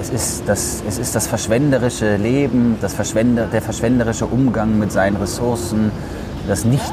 [0.00, 5.16] es ist das, es ist das verschwenderische Leben, das Verschwender, der verschwenderische Umgang mit seinen
[5.16, 5.90] Ressourcen,
[6.48, 6.92] das nicht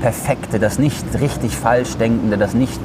[0.00, 2.80] perfekte, das nicht richtig falsch denkende, das nicht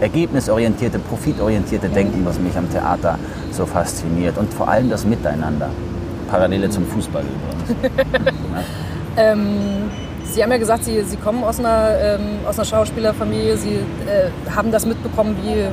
[0.00, 3.18] ergebnisorientierte, profitorientierte Denken, was mich am Theater
[3.50, 4.38] so fasziniert.
[4.38, 5.70] Und vor allem das Miteinander.
[6.30, 8.04] Parallele zum Fußball übrigens.
[9.20, 9.90] Ähm,
[10.22, 14.30] Sie haben ja gesagt, Sie, Sie kommen aus einer, ähm, aus einer Schauspielerfamilie, Sie äh,
[14.54, 15.64] haben das mitbekommen, wie,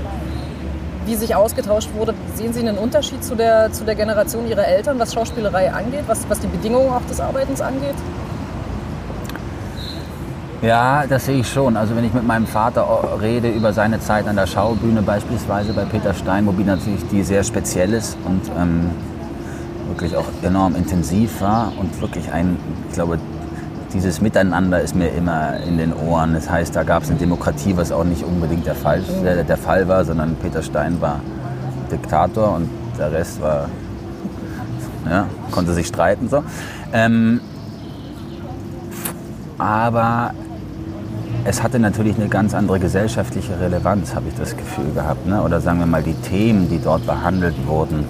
[1.05, 2.13] wie sich ausgetauscht wurde.
[2.35, 6.27] Sehen Sie einen Unterschied zu der, zu der Generation Ihrer Eltern, was Schauspielerei angeht, was,
[6.29, 7.95] was die Bedingungen auch des Arbeitens angeht?
[10.61, 11.77] Ja, das sehe ich schon.
[11.77, 12.87] Also wenn ich mit meinem Vater
[13.21, 17.43] rede über seine Zeit an der Schaubühne, beispielsweise bei Peter Stein, wobei natürlich die sehr
[17.43, 18.89] speziell ist und ähm,
[19.89, 22.57] wirklich auch enorm intensiv war und wirklich ein,
[22.89, 23.19] ich glaube,
[23.93, 26.33] dieses Miteinander ist mir immer in den Ohren.
[26.33, 29.57] Das heißt, da gab es eine Demokratie, was auch nicht unbedingt der Fall, äh, der
[29.57, 31.19] Fall war, sondern Peter Stein war
[31.91, 33.69] Diktator und der Rest war,
[35.09, 36.43] ja, konnte sich streiten so.
[36.93, 37.39] Ähm,
[39.57, 40.31] aber
[41.45, 45.27] es hatte natürlich eine ganz andere gesellschaftliche Relevanz, habe ich das Gefühl gehabt.
[45.27, 45.41] Ne?
[45.41, 48.05] Oder sagen wir mal, die Themen, die dort behandelt wurden,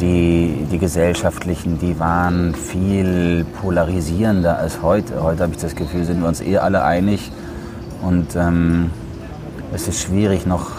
[0.00, 5.22] die, die gesellschaftlichen, die waren viel polarisierender als heute.
[5.22, 7.30] Heute habe ich das Gefühl, sind wir uns eh alle einig
[8.02, 8.90] und ähm,
[9.72, 10.72] es ist schwierig noch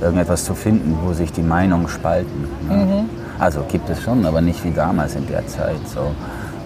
[0.00, 2.48] irgendetwas zu finden, wo sich die Meinungen spalten.
[2.68, 2.76] Ne?
[2.76, 3.10] Mhm.
[3.38, 5.80] Also gibt es schon, aber nicht wie damals in der Zeit.
[5.92, 6.12] So.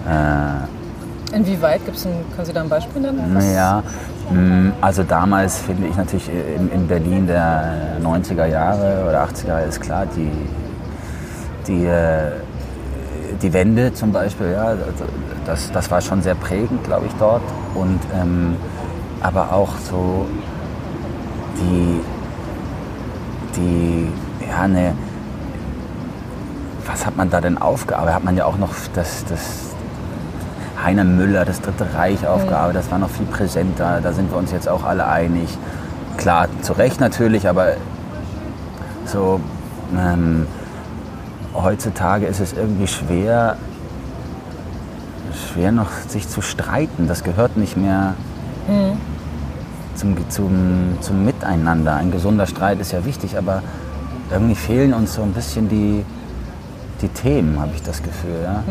[0.09, 1.85] Äh, Inwieweit?
[1.85, 3.33] Gibt's ein, können Sie da ein Beispiel nennen?
[3.33, 3.83] Naja,
[4.31, 9.65] mh, also damals finde ich natürlich in, in Berlin der 90er Jahre oder 80er Jahre
[9.65, 10.31] ist klar, die,
[11.67, 12.31] die, äh,
[13.41, 15.05] die Wende zum Beispiel, ja, also
[15.45, 17.41] das, das war schon sehr prägend, glaube ich, dort.
[17.75, 18.55] Und, ähm,
[19.21, 20.25] aber auch so
[21.57, 22.01] die,
[23.55, 24.07] die,
[24.47, 24.93] ja, eine,
[26.85, 28.15] was hat man da denn aufgearbeitet?
[28.15, 29.67] Hat man ja auch noch das, das
[30.83, 34.51] Heiner Müller, das Dritte Reich aufgearbeitet, das war noch viel präsenter, da sind wir uns
[34.51, 35.57] jetzt auch alle einig.
[36.17, 37.73] Klar, zu Recht natürlich, aber
[39.05, 39.39] so
[39.97, 40.47] ähm,
[41.63, 43.57] heutzutage ist es irgendwie schwer,
[45.51, 47.07] schwer noch sich zu streiten.
[47.07, 48.13] Das gehört nicht mehr
[49.95, 51.95] zum, zum, zum Miteinander.
[51.95, 53.61] Ein gesunder Streit ist ja wichtig, aber
[54.31, 56.05] irgendwie fehlen uns so ein bisschen die,
[57.01, 58.41] die Themen, habe ich das Gefühl.
[58.43, 58.63] Ja?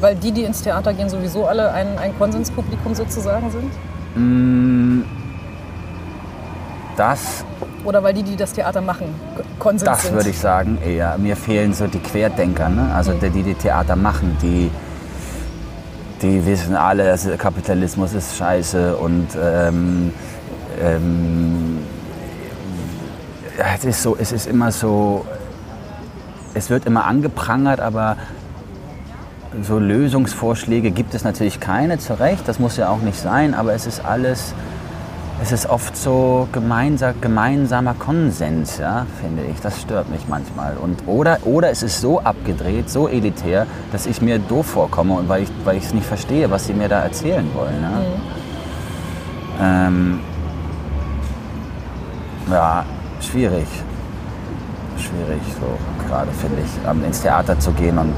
[0.00, 3.72] Weil die, die ins Theater gehen, sowieso alle ein, ein Konsenspublikum sozusagen sind?
[4.16, 5.02] Mm,
[6.96, 7.44] Das,
[7.84, 9.06] Oder weil die, die das Theater machen,
[9.58, 10.14] Konsens das sind?
[10.14, 11.18] würde ich sagen eher.
[11.18, 12.92] Mir fehlen so die Querdenker, ne?
[12.94, 14.70] also die, die die Theater machen, die,
[16.22, 20.12] die wissen alle, dass Kapitalismus ist scheiße und ähm,
[20.80, 21.78] ähm,
[23.74, 25.24] es ist so, es ist immer so,
[26.54, 28.16] es wird immer angeprangert, aber
[29.62, 33.72] so Lösungsvorschläge gibt es natürlich keine, zu Recht, das muss ja auch nicht sein, aber
[33.72, 34.54] es ist alles,
[35.44, 39.60] es ist oft so gemeinsa gemeinsamer Konsens, ja, finde ich.
[39.60, 40.78] Das stört mich manchmal.
[40.78, 45.28] Und, oder, oder es ist so abgedreht, so elitär, dass ich mir doof vorkomme, und
[45.28, 47.76] weil ich weil es nicht verstehe, was sie mir da erzählen wollen.
[49.60, 50.20] Ja, ähm,
[52.50, 52.84] ja
[53.20, 53.66] schwierig.
[54.96, 58.14] Schwierig, so gerade finde ich, ins Theater zu gehen und,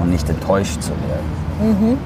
[0.00, 1.98] und nicht enttäuscht zu werden.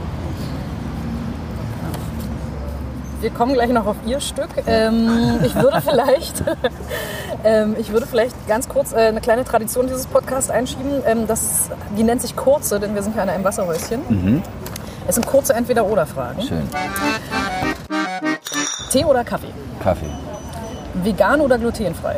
[3.24, 4.50] Wir kommen gleich noch auf Ihr Stück.
[4.66, 6.44] Ähm, ich würde vielleicht,
[7.44, 11.02] ähm, ich würde vielleicht ganz kurz äh, eine kleine Tradition dieses Podcasts einschieben.
[11.06, 14.42] Ähm, das, die nennt sich kurze, denn wir sind ja in einem Wasserhäuschen.
[15.08, 16.42] Es sind kurze Entweder-Oder-Fragen.
[16.42, 16.68] Schön.
[18.90, 19.54] Tee oder Kaffee?
[19.82, 20.10] Kaffee.
[21.02, 22.16] Vegan oder glutenfrei?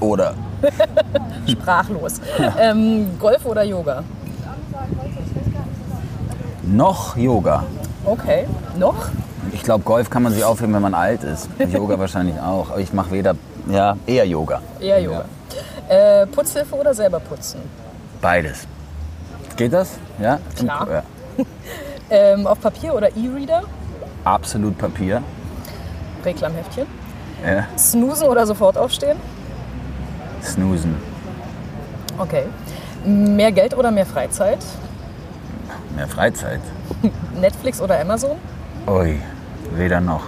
[0.00, 0.34] Oder
[1.48, 2.20] Sprachlos.
[2.60, 4.04] ähm, Golf oder Yoga?
[6.62, 7.64] Noch Yoga.
[8.04, 8.46] Okay.
[8.78, 9.08] Noch?
[9.52, 11.48] Ich glaube, Golf kann man sich aufheben, wenn man alt ist.
[11.72, 12.70] Yoga wahrscheinlich auch.
[12.70, 13.34] Aber ich mache weder,
[13.68, 14.60] ja, eher Yoga.
[14.80, 15.24] Eher Yoga.
[15.88, 17.60] Äh, Putzhilfe oder selber putzen?
[18.20, 18.66] Beides.
[19.56, 19.98] Geht das?
[20.20, 20.38] Ja?
[20.56, 20.88] Klar.
[20.90, 21.02] Ja.
[22.14, 23.62] Ähm, auf Papier oder E-Reader?
[24.24, 25.22] Absolut Papier.
[26.22, 26.86] Reklamheftchen.
[27.42, 27.66] Ja.
[27.78, 29.16] Snoosen oder sofort aufstehen?
[30.42, 30.94] Snoosen.
[32.18, 32.44] Okay.
[33.06, 34.58] Mehr Geld oder mehr Freizeit?
[35.96, 36.60] Mehr Freizeit.
[37.40, 38.36] Netflix oder Amazon?
[38.86, 39.20] Ui,
[39.76, 40.22] weder noch.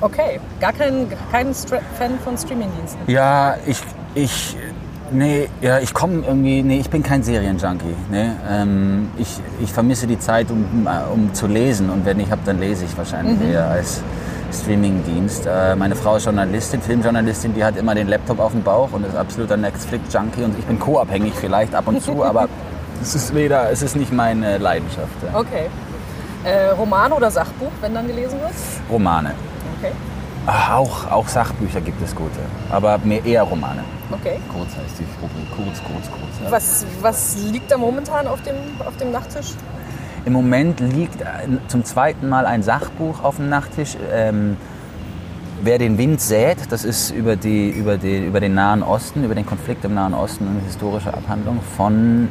[0.00, 0.40] Okay.
[0.60, 3.00] Gar kein, kein Stra Fan von Streamingdiensten.
[3.06, 3.80] Ja, ich,
[4.14, 4.56] ich,
[5.10, 7.96] nee, ja, ich komme irgendwie, nee, ich bin kein Serienjunkie.
[8.10, 12.42] Nee, ähm, ich, ich vermisse die Zeit, um, um zu lesen und wenn ich habe,
[12.44, 14.02] dann lese ich wahrscheinlich eher als
[14.52, 15.46] Streamingdienst.
[15.46, 19.04] Äh, meine Frau ist Journalistin, Filmjournalistin, die hat immer den Laptop auf dem Bauch und
[19.06, 22.48] ist absoluter Netflix-Junkie und ich bin co-abhängig vielleicht ab und zu, aber
[23.02, 25.12] es ist weder, es ist nicht meine Leidenschaft.
[25.22, 25.38] Ja.
[25.38, 25.66] Okay.
[26.44, 28.52] Äh, Roman oder Sachbuch, wenn dann gelesen wird?
[28.90, 29.32] Romane.
[29.78, 29.92] Okay.
[30.46, 32.38] Ach, auch, auch Sachbücher gibt es gute,
[32.70, 33.82] aber mehr eher Romane.
[34.12, 34.38] Okay.
[34.52, 36.44] Kurz heißt die Rubrik, kurz, kurz, kurz.
[36.44, 36.52] Ja.
[36.52, 38.54] Was, was liegt da momentan auf dem,
[38.86, 39.54] auf dem Nachttisch?
[40.24, 41.26] Im Moment liegt äh,
[41.66, 43.96] zum zweiten Mal ein Sachbuch auf dem Nachttisch.
[44.12, 44.56] Ähm,
[45.62, 49.34] Wer den Wind sät, das ist über, die, über, die, über den Nahen Osten, über
[49.34, 52.28] den Konflikt im Nahen Osten, eine historische Abhandlung von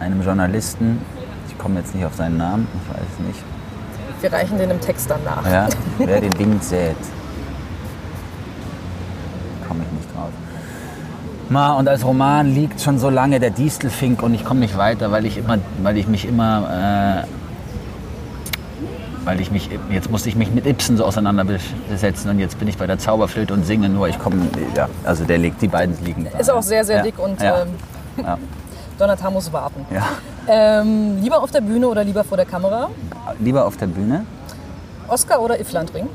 [0.00, 1.00] einem Journalisten.
[1.48, 3.42] Ich komme jetzt nicht auf seinen Namen, ich weiß nicht.
[4.20, 5.44] Wir reichen den im Text dann nach.
[5.48, 6.96] Ja, wer den Wind sät.
[9.66, 10.30] Komme ich nicht drauf.
[11.48, 15.10] Ma, und als Roman liegt schon so lange der Distelfink und ich komme nicht weiter,
[15.10, 17.26] weil ich, immer, weil ich mich immer, äh,
[19.24, 22.76] weil ich mich, jetzt musste ich mich mit Ibsen so auseinandersetzen und jetzt bin ich
[22.76, 24.36] bei der Zauberflöte und singe nur, ich komme,
[24.76, 26.26] ja, also der liegt, die beiden liegen.
[26.38, 27.02] Ist auch sehr, sehr ja.
[27.02, 27.62] dick und ja.
[27.62, 27.68] ähm,
[28.22, 28.38] ja.
[28.98, 29.86] Donnertar muss warten.
[29.90, 30.02] ja.
[30.50, 32.88] Ähm, lieber auf der Bühne oder lieber vor der Kamera?
[33.38, 34.24] Lieber auf der Bühne.
[35.08, 36.08] Oscar oder Iflandring?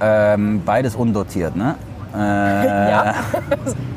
[0.00, 1.74] Ähm, beides undotiert, ne?
[2.14, 2.18] Äh,
[2.90, 3.14] Ja.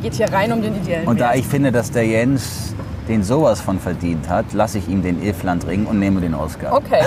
[0.01, 2.73] Geht hier rein um den ideellen Und da ich finde, dass der Jens
[3.07, 6.73] den sowas von verdient hat, lasse ich ihm den Irlandring und nehme den Oscar.
[6.73, 7.03] Okay,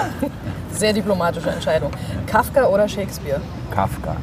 [0.72, 1.90] sehr diplomatische Entscheidung.
[2.26, 3.40] Kafka oder Shakespeare?
[3.70, 4.16] Kafka.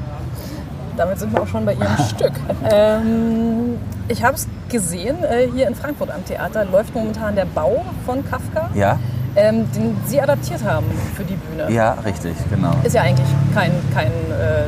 [1.02, 2.34] Damit sind wir auch schon bei Ihrem Stück.
[2.72, 3.76] Ähm,
[4.08, 8.24] ich habe es gesehen, äh, hier in Frankfurt am Theater läuft momentan der Bau von
[8.30, 9.00] Kafka, Ja?
[9.36, 10.86] ähm, den Sie adaptiert haben
[11.16, 11.72] für die Bühne.
[11.72, 12.70] Ja, richtig, genau.
[12.84, 14.68] Ist ja eigentlich kein, kein äh,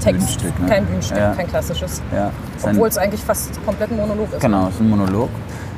[0.00, 0.68] Text, Bühnenstück, ne?
[0.68, 1.32] kein Bühnenstück, Ja.
[1.34, 2.00] kein klassisches.
[2.14, 2.30] Ja,
[2.62, 4.40] Obwohl es eigentlich fast komplett ein Monolog ist.
[4.40, 5.30] Genau, es ist ein Monolog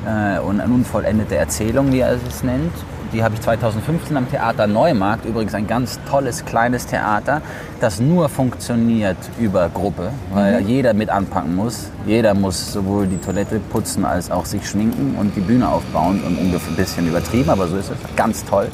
[0.06, 2.74] äh, und eine unvollendete Erzählung, wie er es nennt.
[3.14, 7.42] Die habe ich 2015 am Theater Neumarkt, übrigens ein ganz tolles kleines Theater,
[7.80, 11.90] das nur funktioniert über Gruppe, weil jeder mit anpacken muss.
[12.06, 16.36] Jeder muss sowohl die Toilette putzen als auch sich schminken und die Bühne aufbauen und
[16.38, 18.16] ungefähr ein bisschen übertrieben, aber so ist es.
[18.16, 18.66] Ganz toll.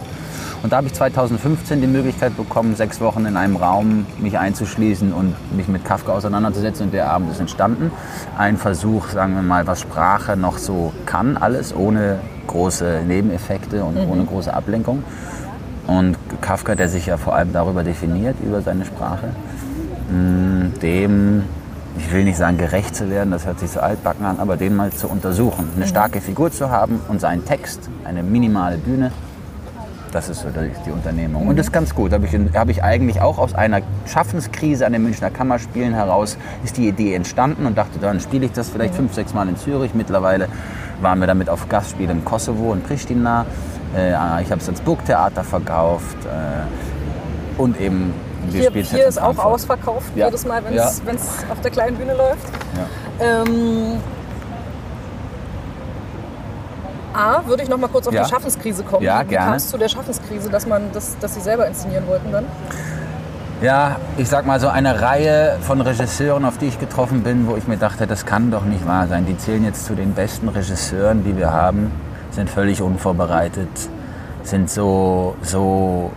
[0.62, 5.12] Und da habe ich 2015 die Möglichkeit bekommen, sechs Wochen in einem Raum mich einzuschließen
[5.12, 6.87] und mich mit Kafka auseinanderzusetzen.
[6.87, 7.90] Und der Abend ist entstanden.
[8.38, 13.96] Ein Versuch, sagen wir mal, was Sprache noch so kann, alles ohne große Nebeneffekte und
[13.96, 15.02] ohne große Ablenkung.
[15.86, 19.30] Und Kafka, der sich ja vor allem darüber definiert, über seine Sprache,
[20.10, 21.44] mh, dem,
[21.98, 24.76] ich will nicht sagen gerecht zu werden, das hört sich so altbacken an, aber den
[24.76, 25.68] mal zu untersuchen.
[25.74, 29.10] Eine starke Figur zu haben und seinen Text, eine minimale Bühne,
[30.11, 30.49] das ist so
[30.87, 31.46] die Unternehmung.
[31.49, 32.12] Und das ist ganz gut.
[32.12, 36.37] Habe ich, in- habe ich eigentlich auch aus einer Schaffenskrise an den Münchner Kammerspielen heraus
[36.64, 39.57] ist die Idee entstanden und dachte, dann spiele ich das vielleicht fünf, sechs Mal in
[39.57, 39.94] Zürich.
[39.94, 40.49] Mittlerweile
[41.01, 43.46] waren wir damit auf Gastspiel im Kosovo und Pristina.
[43.96, 44.11] Äh,
[44.42, 46.16] ich habe es ans Burgtheater verkauft.
[46.25, 48.12] Äh, und eben,
[48.49, 50.27] wir Hier, hier ist in auch ausverkauft, Ja.
[50.27, 50.88] jedes Mal, wenn Ja.
[50.88, 51.03] es
[51.51, 52.49] auf der kleinen Bühne läuft.
[53.20, 53.42] Ja.
[53.42, 53.99] Ähm,
[57.14, 58.25] A, würde ich noch mal kurz auf Ja.
[58.25, 59.03] die Schaffenskrise kommen.
[59.05, 59.46] Ja, Wie gerne.
[59.46, 62.44] kam es zu der Schaffenskrise, dass, man das, dass Sie selber inszenieren wollten dann?
[63.62, 67.57] Ja, ich sag mal so eine Reihe von Regisseuren, auf die ich getroffen bin, wo
[67.57, 69.27] ich mir dachte, das kann doch nicht wahr sein.
[69.27, 71.92] Die zählen jetzt zu den besten Regisseuren, die wir haben,
[72.31, 73.68] sind völlig unvorbereitet,
[74.44, 76.11] sind so, so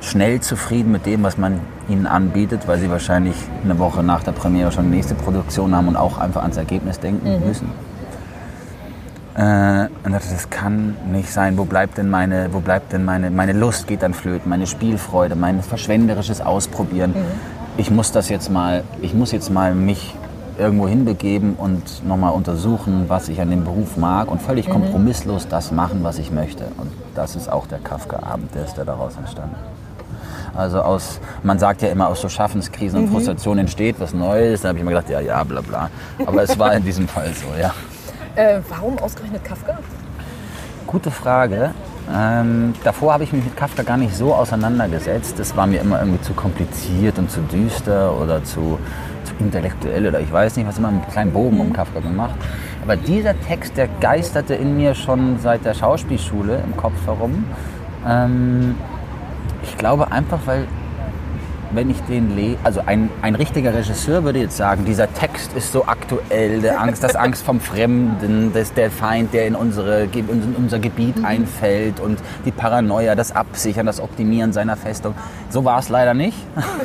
[0.00, 4.32] schnell zufrieden mit dem, was man ihnen anbietet, weil sie wahrscheinlich eine Woche nach der
[4.32, 7.70] Premiere schon die nächste Produktion haben und auch einfach ans Ergebnis denken müssen.
[9.38, 11.56] Äh, und dachte, das kann nicht sein.
[11.56, 15.36] Wo bleibt denn meine, wo bleibt denn meine, meine Lust geht dann flöten, meine Spielfreude,
[15.36, 17.14] mein verschwenderisches Ausprobieren.
[17.76, 20.16] Ich muss das jetzt mal, ich muss jetzt mal mich
[20.58, 25.70] irgendwo hinbegeben und nochmal untersuchen, was ich an dem Beruf mag und völlig kompromisslos das
[25.70, 26.64] machen, was ich möchte.
[26.76, 29.54] Und das ist auch der Kafka-Abend, der ist da daraus entstanden.
[30.56, 34.62] Also aus, man sagt ja immer, aus so Schaffenskrisen und Frustration entsteht was Neues.
[34.62, 35.90] Da habe ich immer gedacht, ja, ja, bla bla.
[36.26, 37.72] Aber es war in diesem Fall so, ja.
[38.38, 39.78] Äh, warum ausgerechnet Kafka?
[40.86, 41.72] Gute Frage.
[42.14, 45.40] Ähm, davor habe ich mich mit Kafka gar nicht so auseinandergesetzt.
[45.40, 48.78] Das war mir immer irgendwie zu kompliziert und zu düster oder zu,
[49.24, 52.36] zu intellektuell oder ich weiß nicht, was immer einen kleinen Bogen um Kafka gemacht.
[52.84, 57.44] Aber dieser Text, der geisterte in mir schon seit der Schauspielschule im Kopf herum.
[58.06, 58.76] Ähm,
[59.64, 60.68] ich glaube einfach, weil
[61.72, 65.72] wenn ich den lese, also ein, ein richtiger Regisseur würde jetzt sagen, dieser Text ist
[65.72, 70.54] so aktuell, der Angst, das Angst vom Fremden, das, der Feind, der in, unsere, in
[70.56, 75.14] unser Gebiet einfällt und die Paranoia, das Absichern, das Optimieren seiner Festung.
[75.50, 76.36] So war es leider nicht,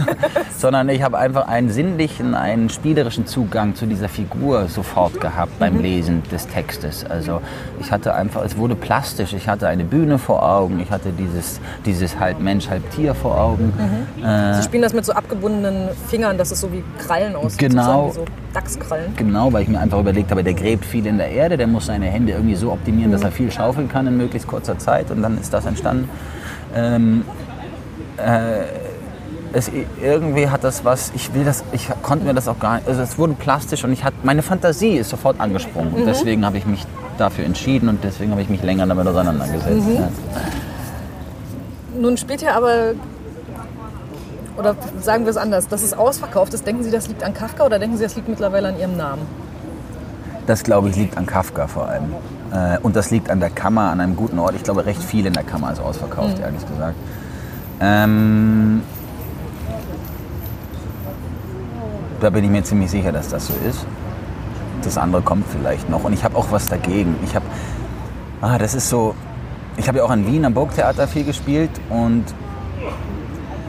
[0.58, 5.80] sondern ich habe einfach einen sinnlichen, einen spielerischen Zugang zu dieser Figur sofort gehabt beim
[5.82, 7.06] Lesen des Textes.
[7.06, 7.42] Also
[7.80, 11.60] ich hatte einfach, es wurde plastisch, ich hatte eine Bühne vor Augen, ich hatte dieses,
[11.86, 13.74] dieses halb Mensch, halb Tier vor Augen.
[14.24, 17.60] Äh, Sie spielen das mit so abgebundenen Fingern, dass es so wie Krallen aussieht.
[17.60, 18.12] Genau.
[18.12, 19.16] so Dachskrallen.
[19.16, 21.86] Genau, weil ich mir einfach überlegt habe, der gräbt viel in der Erde, der muss
[21.86, 25.22] seine Hände irgendwie so optimieren, dass er viel schaufeln kann in möglichst kurzer Zeit und
[25.22, 26.10] dann ist das entstanden.
[26.76, 27.24] Ähm,
[28.18, 28.64] äh,
[29.56, 29.70] es,
[30.02, 33.04] irgendwie hat das was, ich will das, ich konnte mir das auch gar nicht, also
[33.04, 36.66] es wurde plastisch und ich hatte, meine Fantasie ist sofort angesprungen und deswegen habe ich
[36.66, 36.84] mich
[37.20, 39.88] dafür entschieden und deswegen habe ich mich länger damit auseinandergesetzt.
[39.88, 40.10] Ja.
[42.02, 42.96] Nun spielt ja aber,
[44.58, 46.66] oder sagen wir es anders, dass es ausverkauft ist.
[46.66, 49.24] Denken Sie, das liegt an Kafka oder denken Sie, das liegt mittlerweile an Ihrem Namen?
[50.46, 52.14] Das, glaube ich, liegt an Kafka vor allem.
[52.52, 54.56] Äh, und das liegt an der Kammer, an einem guten Ort.
[54.56, 56.96] Ich glaube, recht viel in der Kammer ist ausverkauft, ehrlich gesagt.
[57.80, 58.84] Ähm,
[62.20, 63.86] da bin ich mir ziemlich sicher, dass das so ist.
[64.84, 66.04] Das andere kommt vielleicht noch.
[66.04, 67.16] Und ich habe auch was dagegen.
[67.24, 67.46] Ich habe,
[68.42, 69.16] ah, das ist so,
[69.78, 72.26] ich habe ja auch in Wien am Burgtheater viel gespielt und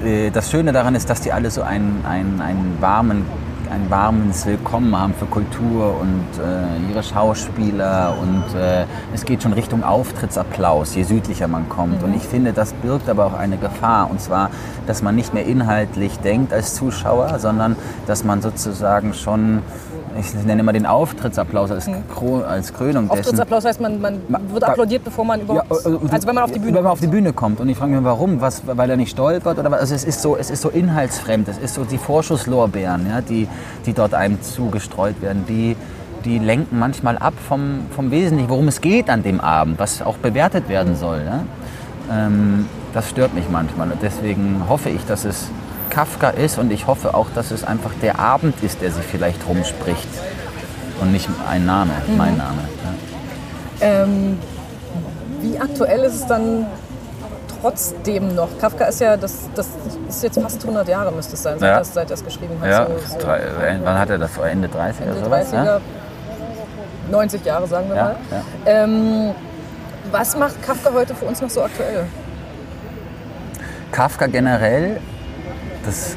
[0.03, 3.25] äh, das Schöne daran ist, dass die alle so einen, einen, einen warmen
[3.71, 9.53] ein warmes Willkommen haben für Kultur und äh, ihre Schauspieler und äh, es geht schon
[9.53, 12.01] Richtung Auftrittsapplaus, je südlicher man kommt.
[12.01, 12.09] Mhm.
[12.09, 14.51] Und ich finde, das birgt aber auch eine Gefahr und zwar,
[14.87, 17.75] dass man nicht mehr inhaltlich denkt als Zuschauer, sondern
[18.07, 19.63] dass man sozusagen schon
[20.19, 22.03] ich nenne immer den Auftrittsapplaus als, mhm.
[22.47, 23.21] als Krönung dessen.
[23.21, 24.21] Auftrittsapplaus heißt, man, man
[24.53, 26.93] wird applaudiert, bevor man überhaupt, ja, also, also wenn man auf die Bühne wenn man
[26.93, 27.61] auf die Bühne kommt.
[27.61, 28.41] Und ich frage mich, warum?
[28.41, 29.59] Was, weil er nicht stolpert?
[29.59, 29.81] Oder was?
[29.81, 31.49] Also es ist so, es ist so inhaltsfremd.
[31.49, 33.49] Es ist so die Vorschusslorbeeren, ja, die,
[33.87, 35.45] die dort einem zugestreut werden.
[35.49, 35.77] Die,
[36.25, 40.17] die lenken manchmal ab vom, vom Wesentlichen, worum es geht an dem Abend, was auch
[40.17, 41.23] bewertet werden soll.
[41.25, 41.45] Ja?
[42.11, 43.91] Ähm, das stört mich manchmal.
[43.91, 45.49] Und deswegen hoffe ich, dass es
[45.95, 49.47] Kafka ist und ich hoffe auch, dass es einfach der Abend ist, der sich vielleicht
[49.47, 50.09] rumspricht
[51.01, 52.17] und nicht ein Name, mhm.
[52.17, 52.59] mein Name.
[53.81, 54.03] Ja.
[54.03, 54.39] Ähm,
[55.41, 56.67] wie aktuell ist es dann
[57.61, 58.49] trotzdem noch?
[58.61, 59.69] Kafka ist ja, das, das
[60.09, 61.79] ist jetzt fast 100 Jahre, müsste es sein, seit, ja.
[61.79, 62.69] er, seit er es geschrieben hat.
[62.69, 62.87] Ja.
[62.87, 63.29] So, so.
[63.29, 64.37] Äh, wann hat er das?
[64.39, 65.53] Ende 30 Ende oder sowas?
[65.53, 65.81] 30er, ja?
[67.11, 68.17] 90 Jahre, sagen wir mal.
[68.67, 69.31] Ähm,
[70.11, 72.07] was macht Kafka heute für uns noch so aktuell?
[73.93, 74.99] Kafka generell
[75.85, 76.17] das,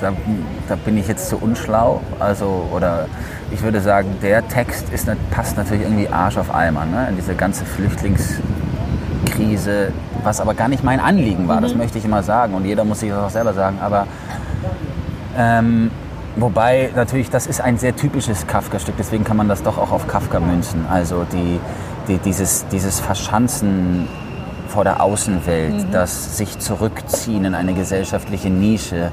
[0.00, 0.12] da,
[0.68, 2.00] da, bin ich jetzt zu unschlau.
[2.18, 3.06] Also, oder
[3.50, 6.86] ich würde sagen, der Text ist, passt natürlich irgendwie Arsch auf Eimer.
[6.86, 7.08] Ne?
[7.10, 11.62] In diese ganze Flüchtlingskrise, was aber gar nicht mein Anliegen war, mhm.
[11.62, 12.54] das möchte ich immer sagen.
[12.54, 13.78] Und jeder muss sich das auch selber sagen.
[13.80, 14.06] Aber
[15.36, 15.90] ähm,
[16.36, 20.08] wobei natürlich, das ist ein sehr typisches Kafka-Stück, deswegen kann man das doch auch auf
[20.08, 20.86] Kafka münzen.
[20.90, 21.60] Also die,
[22.08, 24.08] die, dieses, dieses Verschanzen
[24.78, 25.90] vor der Außenwelt, mhm.
[25.90, 29.10] das sich zurückziehen in eine gesellschaftliche Nische.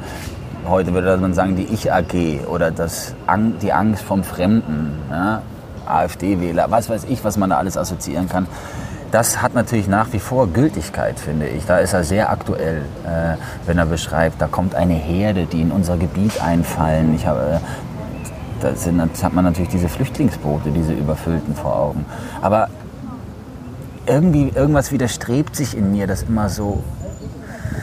[0.68, 3.16] Heute würde man sagen, die Ich-AG oder das,
[3.64, 5.42] die Angst vom Fremden, ja?
[5.88, 8.46] AfD-Wähler, was weiß ich, was man da alles assoziieren kann.
[9.10, 11.66] Das hat natürlich nach wie vor Gültigkeit, finde ich.
[11.66, 15.72] Da ist er sehr aktuell, äh, wenn er beschreibt, da kommt eine Herde, die in
[15.72, 17.16] unser Gebiet einfallen.
[17.16, 17.60] Ich habe, äh,
[18.62, 22.06] da, sind, da hat man natürlich diese Flüchtlingsboote, diese überfüllten vor Augen.
[22.44, 22.68] Aber
[24.08, 26.84] irgendwie, irgendwas widerstrebt sich in mir, das immer so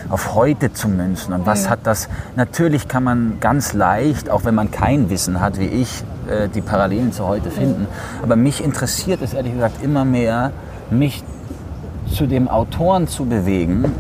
[0.09, 1.33] auf heute zu münzen.
[1.33, 1.71] Und was mhm.
[1.71, 2.09] hat das?
[2.37, 6.61] Natürlich kann man ganz leicht, auch wenn man kein Wissen hat wie ich, äh, die
[6.61, 7.87] Parallelen zu heute finden.
[8.23, 10.53] Aber mich interessiert es ehrlich gesagt immer mehr,
[10.91, 11.25] mich
[12.13, 13.91] zu dem Autoren zu bewegen,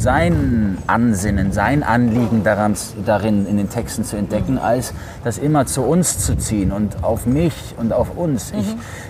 [0.00, 5.66] und sein Ansinnen, sein Anliegen daran, darin in den Texten zu entdecken, als das immer
[5.66, 8.52] zu uns zu ziehen und auf mich und auf uns.
[8.52, 8.58] Mhm.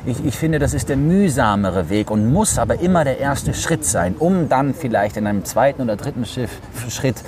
[0.05, 3.55] Ich, ich, ich finde, das ist der mühsamere Weg und muss aber immer der erste
[3.55, 6.51] Schritt sein, um dann vielleicht in einem zweiten oder dritten Schiff,
[6.89, 7.23] Schritt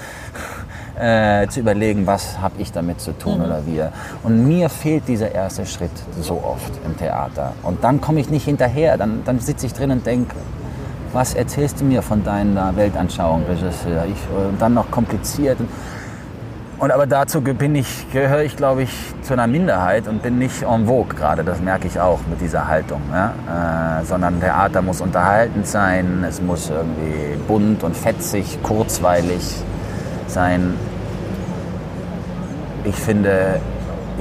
[0.98, 3.44] äh, zu überlegen, was habe ich damit zu tun mhm.
[3.44, 3.92] oder wir.
[4.24, 7.52] Und mir fehlt dieser erste Schritt so oft im Theater.
[7.62, 8.98] Und dann komme ich nicht hinterher.
[8.98, 10.34] Dann, dann sitze ich drin und denke,
[11.12, 14.04] was erzählst du mir von deiner Weltanschauung, Regisseur?
[14.06, 15.58] Ich, und dann noch kompliziert.
[16.78, 18.90] Und aber dazu bin ich, gehöre ich, glaube ich,
[19.22, 21.44] zu einer Minderheit und bin nicht en vogue gerade.
[21.44, 23.00] Das merke ich auch mit dieser Haltung.
[23.12, 24.00] Ja?
[24.00, 29.62] Äh, sondern Theater muss unterhaltend sein, es muss irgendwie bunt und fetzig, kurzweilig
[30.26, 30.74] sein.
[32.82, 33.60] Ich finde,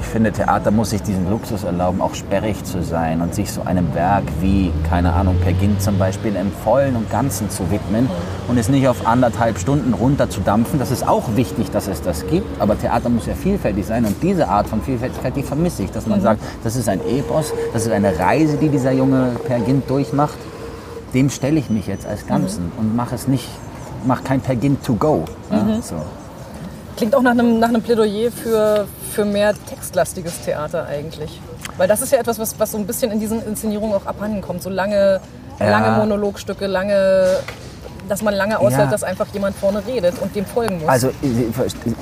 [0.02, 3.62] ich finde, Theater muss sich diesen Luxus erlauben, auch sperrig zu sein und sich so
[3.62, 8.10] einem Werk wie, keine Ahnung, Per Gint zum Beispiel im Vollen und Ganzen zu widmen
[8.48, 10.80] und es nicht auf anderthalb Stunden runter zu dampfen.
[10.80, 14.16] Das ist auch wichtig, dass es das gibt, aber Theater muss ja vielfältig sein und
[14.24, 16.24] diese Art von Vielfältigkeit, die vermisse ich, dass man mhm.
[16.24, 20.38] sagt, das ist ein Epos, das ist eine Reise, die dieser junge Per Gint durchmacht.
[21.14, 22.80] Dem stelle ich mich jetzt als Ganzen mhm.
[22.80, 23.48] und mache es nicht,
[24.06, 25.26] mache kein Per Gint to go.
[25.52, 25.82] Ja, mhm.
[25.82, 25.96] so.
[27.02, 31.42] Klingt auch nach einem, nach einem Plädoyer für, für mehr textlastiges Theater eigentlich.
[31.76, 34.44] Weil das ist ja etwas, was, was so ein bisschen in diesen Inszenierungen auch abhanden
[34.44, 34.62] kommt.
[34.62, 35.20] So lange,
[35.60, 35.70] ja.
[35.72, 37.38] lange Monologstücke, lange
[38.08, 38.92] dass man lange aushält, ja.
[38.92, 40.90] dass einfach jemand vorne redet und dem folgen muss.
[40.90, 41.10] Also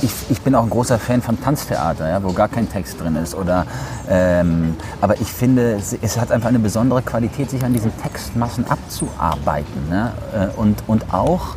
[0.01, 3.15] ich, ich bin auch ein großer Fan von Tanztheater, ja, wo gar kein Text drin
[3.15, 3.35] ist.
[3.35, 3.65] Oder,
[4.09, 9.87] ähm, aber ich finde, es hat einfach eine besondere Qualität, sich an diesen Textmassen abzuarbeiten.
[9.89, 10.11] Ne?
[10.57, 11.55] Und, und auch,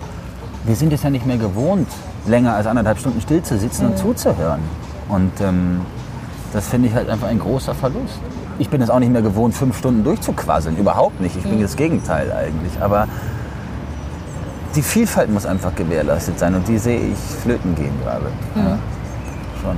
[0.62, 1.89] wir sind es ja nicht mehr gewohnt,
[2.27, 3.93] länger als anderthalb Stunden still zu sitzen mhm.
[3.93, 4.61] und zuzuhören.
[5.09, 5.81] Und ähm,
[6.53, 8.20] das finde ich halt einfach ein großer Verlust.
[8.59, 10.77] Ich bin es auch nicht mehr gewohnt, fünf Stunden durchzuquasseln.
[10.77, 11.37] Überhaupt nicht.
[11.37, 11.62] Ich bin mhm.
[11.62, 12.81] das Gegenteil eigentlich.
[12.81, 13.09] Aber
[14.75, 18.27] die Vielfalt muss einfach gewährleistet sein und die sehe ich flöten gehen gerade.
[18.55, 18.62] Mhm.
[18.62, 18.79] Ja,
[19.61, 19.77] schon.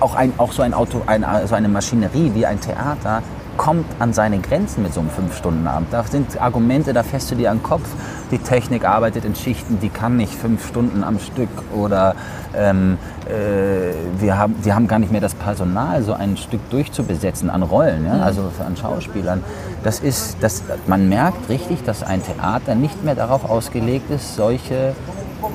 [0.00, 3.22] Auch, ein, auch so, ein Auto, ein, so eine Maschinerie wie ein Theater
[3.56, 5.92] kommt an seine Grenzen mit so einem Fünf-Stunden-Abend.
[5.92, 7.88] Da sind Argumente, da fässt du dir an den Kopf,
[8.34, 12.16] die Technik arbeitet in Schichten, die kann nicht fünf Stunden am Stück oder
[12.56, 17.48] ähm, äh, wir haben, die haben gar nicht mehr das Personal, so ein Stück durchzubesetzen
[17.48, 18.14] an Rollen, ja?
[18.20, 19.44] also an Schauspielern.
[19.84, 24.96] Das ist, das, man merkt richtig, dass ein Theater nicht mehr darauf ausgelegt ist, solche,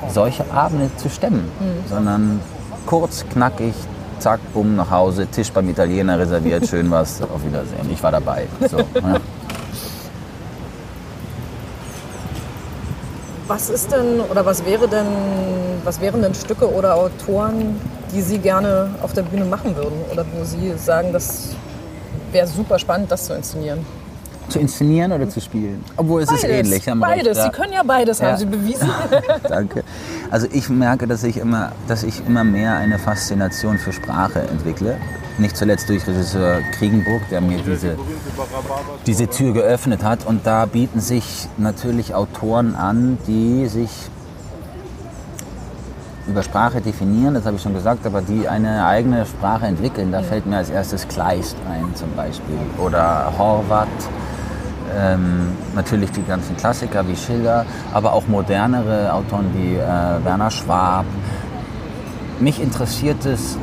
[0.08, 1.50] solche Abende zu stemmen,
[1.86, 2.40] sondern
[2.86, 3.74] kurz, knackig,
[4.20, 7.90] zack, bumm, nach Hause, Tisch beim Italiener reserviert, schön was, auf Wiedersehen.
[7.92, 8.46] Ich war dabei.
[8.70, 9.20] So, ja.
[13.50, 15.06] Was ist denn oder was wäre denn,
[15.82, 17.80] was wären denn Stücke oder Autoren,
[18.14, 20.04] die Sie gerne auf der Bühne machen würden?
[20.12, 21.48] Oder wo Sie sagen, das
[22.30, 23.84] wäre super spannend, das zu inszenieren?
[24.50, 25.84] Zu inszenieren oder zu spielen?
[25.96, 26.86] Obwohl es ist ähnlich.
[26.86, 27.38] recht, Beides.
[27.38, 27.44] ja.
[27.46, 28.28] Sie können ja beides, Ja.
[28.28, 28.88] haben Sie bewiesen.
[29.48, 29.82] Danke.
[30.30, 34.96] Also ich merke, dass ich, immer, dass ich immer mehr eine Faszination für Sprache entwickle.
[35.40, 37.96] Nicht zuletzt durch Regisseur Kriegenburg, der mir diese,
[39.06, 40.26] diese Tür geöffnet hat.
[40.26, 43.90] Und da bieten sich natürlich Autoren an, die sich
[46.28, 50.12] über Sprache definieren, das habe ich schon gesagt, aber die eine eigene Sprache entwickeln.
[50.12, 53.88] Da fällt mir als erstes Kleist ein zum Beispiel oder Horvath.
[54.96, 57.64] Ähm, natürlich die ganzen Klassiker wie Schiller,
[57.94, 61.06] aber auch modernere Autoren wie äh, Werner Schwab.
[62.40, 63.56] Mich interessiert es,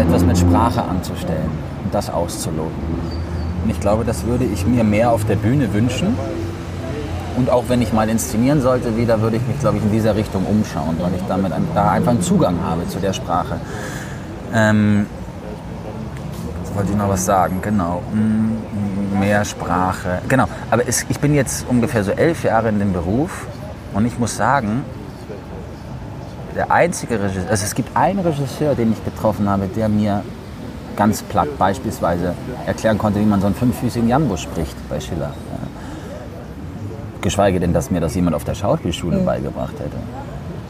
[0.00, 1.50] etwas mit Sprache anzustellen
[1.84, 2.72] und das auszuloten.
[3.64, 6.16] Und ich glaube, das würde ich mir mehr auf der Bühne wünschen.
[7.36, 10.16] Und auch wenn ich mal inszenieren sollte, wieder würde ich mich, glaube ich, in dieser
[10.16, 13.56] Richtung umschauen, weil ich damit da einfach einen Zugang habe zu der Sprache.
[14.52, 15.06] Ähm,
[16.62, 18.02] jetzt wollte ich noch was sagen, genau.
[18.12, 20.20] Mm, Mehr Sprache.
[20.28, 23.46] Genau, aber es, ich bin jetzt ungefähr so elf Jahre in dem Beruf
[23.94, 24.84] und ich muss sagen,
[26.54, 30.22] der einzige Regisseur, also es gibt einen Regisseur, den ich getroffen habe, der mir
[30.96, 32.34] ganz platt beispielsweise
[32.66, 35.32] erklären konnte, wie man so einen fünffüßigen Jambo spricht bei Schiller.
[37.20, 39.96] Geschweige denn, dass mir das jemand auf der Schauspielschule beigebracht hätte.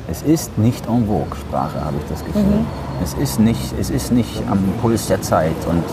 [0.08, 2.64] Es ist nicht en vogue, Sprache, habe ich das Gefühl.
[3.02, 5.84] Es, ist nicht, es ist nicht am Puls der Zeit und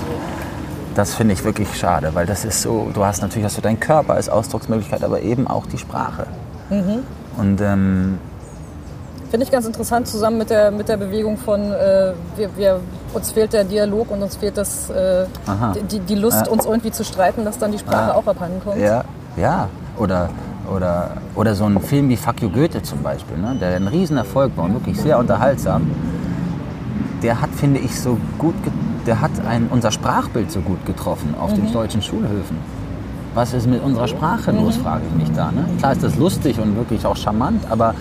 [0.96, 3.80] das finde ich wirklich schade, weil das ist so, du hast natürlich hast du deinen
[3.80, 6.28] Körper als Ausdrucksmöglichkeit, aber eben auch die Sprache.
[7.38, 8.18] Und ähm,
[9.30, 12.80] Finde ich ganz interessant, zusammen mit der, mit der Bewegung von, äh, wir, wir,
[13.14, 15.26] uns fehlt der Dialog und uns fehlt das, äh,
[15.92, 16.52] die, die Lust, Ja.
[16.52, 18.16] uns irgendwie zu streiten, dass dann die Sprache Ah.
[18.16, 18.78] auch abhanden kommt.
[18.80, 19.04] Ja,
[19.38, 19.68] ja.
[19.98, 20.30] Oder,
[20.74, 23.56] oder, oder so ein Film wie Fuck You Goethe zum Beispiel, ne?
[23.60, 25.92] der ein Riesenerfolg war und wirklich sehr unterhaltsam.
[27.22, 28.56] Der hat, finde ich, so gut,
[29.06, 32.58] der hat ein, unser Sprachbild so gut getroffen auf den deutschen Schulhöfen.
[33.36, 35.52] Was ist mit unserer Sprache los, frage ich mich da.
[35.52, 35.66] Ne?
[35.78, 37.94] Klar ist das lustig und wirklich auch charmant, aber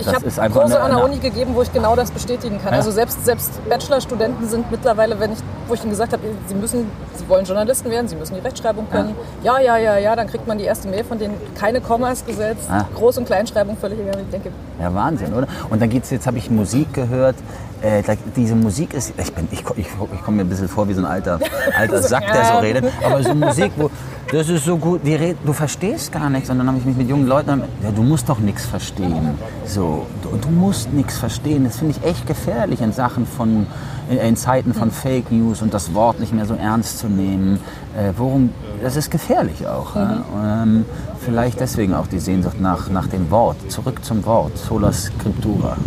[0.00, 2.72] Ich habe Kurse eine- an der Uni gegeben, wo ich genau das bestätigen kann.
[2.72, 2.78] Ja.
[2.78, 5.38] Also selbst, selbst Bachelorstudenten sind mittlerweile, wenn ich,
[5.68, 6.86] wo ich ihnen gesagt habe, sie müssen,
[7.16, 9.14] sie wollen Journalisten werden, sie müssen die Rechtschreibung können.
[9.42, 12.68] Ja, ja, ja, ja, dann kriegt man die erste Mail von denen, keine Kommas gesetzt,
[12.70, 12.84] Ah.
[12.98, 14.20] Groß- und Kleinschreibung völlig egal.
[14.22, 15.46] Ich denke, Ja, Wahnsinn, oder?
[15.68, 17.36] Und dann geht's jetzt, habe ich Musik gehört.
[17.82, 20.88] Äh, da, diese Musik ist, ich, bin, ich, ich, ich komme mir ein bisschen vor
[20.88, 21.40] wie so ein alter,
[21.78, 22.84] alter Sack, der so redet.
[23.02, 23.90] Aber so Musik, wo,
[24.30, 26.50] das ist so gut, red, du verstehst gar nichts.
[26.50, 29.30] Und dann habe ich mich mit jungen Leuten, ja, du musst doch nichts verstehen.
[29.64, 31.64] So, du, du musst nichts verstehen.
[31.64, 33.66] Das finde ich echt gefährlich in Sachen von,
[34.10, 37.60] in, in Zeiten von Fake News und das Wort nicht mehr so ernst zu nehmen.
[37.96, 38.50] Äh, worum,
[38.82, 39.94] das ist gefährlich auch.
[39.96, 40.24] Ja?
[40.44, 40.84] Ähm,
[41.24, 45.76] vielleicht deswegen auch die Sehnsucht nach, nach dem Wort, zurück zum Wort, sola scriptura.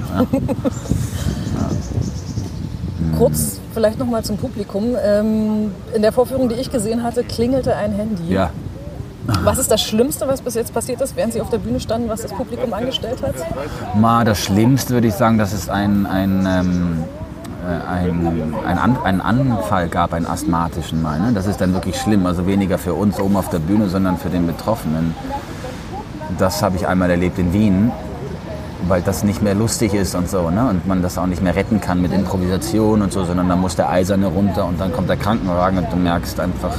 [1.54, 3.18] Ja?
[3.18, 4.96] kurz vielleicht noch mal zum Publikum.
[5.04, 8.34] Ähm, in der Vorführung, die ich gesehen hatte, klingelte ein Handy.
[8.34, 8.50] ja.
[9.44, 12.10] Was ist das Schlimmste, was bis jetzt passiert ist, während Sie auf der Bühne standen,
[12.10, 13.36] was das Publikum angestellt hat?
[13.96, 17.04] Mal das Schlimmste würde ich sagen, dass es ein, ein, ähm,
[17.64, 21.20] äh, ein, ein, An einen Anfall gab, einen asthmatischen mal.
[21.20, 21.32] Ne?
[21.34, 22.26] Das ist dann wirklich schlimm.
[22.26, 25.16] Also weniger für uns oben auf der Bühne, sondern für den Betroffenen.
[26.38, 27.92] Das habe ich einmal erlebt in Wien,
[28.88, 30.50] weil das nicht mehr lustig ist und so.
[30.50, 30.68] Ne?
[30.70, 33.76] Und man das auch nicht mehr retten kann mit Improvisation und so, sondern da muss
[33.76, 36.76] der Eiserne runter und dann kommt der Krankenwagen und du merkst einfach,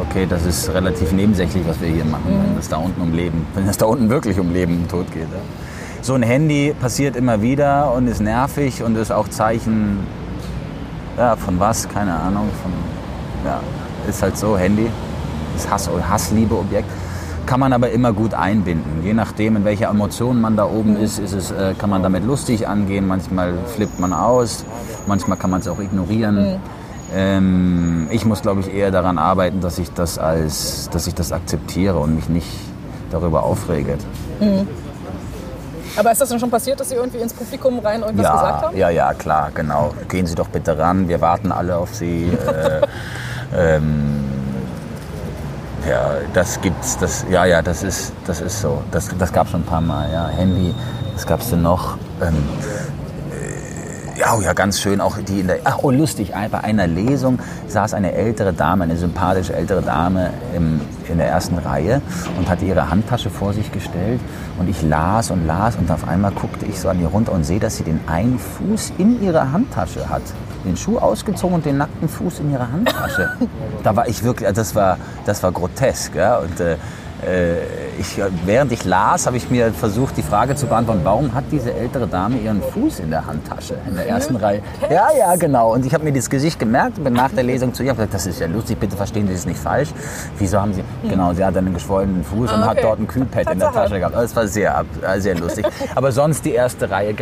[0.00, 3.46] okay, das ist relativ nebensächlich, was wir hier machen, wenn es da unten um Leben,
[3.54, 5.22] wenn es da unten wirklich um Leben und Tod geht.
[5.22, 5.67] Ja.
[6.00, 9.98] So ein Handy passiert immer wieder und ist nervig und ist auch Zeichen,
[11.16, 12.72] ja, von was, keine Ahnung, von,
[13.44, 13.60] ja,
[14.08, 14.88] ist halt so, Handy,
[15.56, 16.88] ist Hass, Hassliebe-Objekt.
[17.46, 19.02] Kann man aber immer gut einbinden.
[19.02, 22.24] Je nachdem, in welcher Emotion man da oben ist, ist es, äh, kann man damit
[22.24, 23.08] lustig angehen.
[23.08, 24.64] Manchmal flippt man aus,
[25.06, 26.60] manchmal kann man es auch ignorieren.
[27.14, 31.32] Ähm, ich muss, glaube ich, eher daran arbeiten, dass ich das als, dass ich das
[31.32, 32.48] akzeptiere und mich nicht
[33.10, 33.96] darüber aufrege.
[35.98, 38.68] Aber ist das denn schon passiert, dass Sie irgendwie ins Publikum rein irgendwas gesagt Ja,
[38.68, 38.76] haben?
[38.76, 39.92] ja, ja, klar, genau.
[40.08, 42.32] Gehen Sie doch bitte ran, wir warten alle auf Sie.
[43.50, 44.24] Äh, ähm,
[45.88, 48.82] Ja, das gibt's, das, ja, ja, das ist, das ist so.
[48.90, 50.28] Das, das gab schon ein paar Mal, ja.
[50.28, 50.74] Handy,
[51.14, 51.96] das gab's denn noch.
[52.20, 52.87] Ähm, äh,
[54.18, 55.00] ja, oh ja, ganz schön.
[55.00, 57.38] Auch die in der, ach, oh, lustig, bei einer Lesung
[57.68, 62.02] saß eine ältere Dame, eine sympathische ältere Dame im, in der ersten Reihe
[62.36, 64.20] und hatte ihre Handtasche vor sich gestellt.
[64.58, 67.44] Und ich las und las und auf einmal guckte ich so an ihr runter und
[67.44, 70.22] sehe, dass sie den einen Fuß in ihrer Handtasche hat
[70.64, 73.30] den Schuh ausgezogen und den nackten Fuß in ihrer Handtasche.
[73.84, 76.16] da war ich wirklich, das war, das war grotesk.
[76.16, 76.38] Ja?
[76.38, 76.76] Und äh,
[77.24, 77.56] äh,
[77.98, 81.72] ich, während ich las, habe ich mir versucht, die Frage zu beantworten, warum hat diese
[81.72, 84.62] ältere Dame ihren Fuß in der Handtasche in der ersten Reihe?
[84.90, 85.72] Ja, ja, genau.
[85.74, 88.14] Und ich habe mir dieses Gesicht gemerkt und bin nach der Lesung zu ihr gesagt,
[88.14, 89.88] das ist ja lustig, bitte verstehen Sie es nicht falsch.
[90.38, 91.10] Wieso haben Sie, hm.
[91.10, 93.98] genau, sie hat einen geschwollenen Fuß ah, und hat dort ein Kühlpad in der Tasche
[93.98, 94.14] gehabt.
[94.14, 95.66] Das war sehr, äh, sehr lustig.
[95.94, 97.14] Aber sonst die erste Reihe,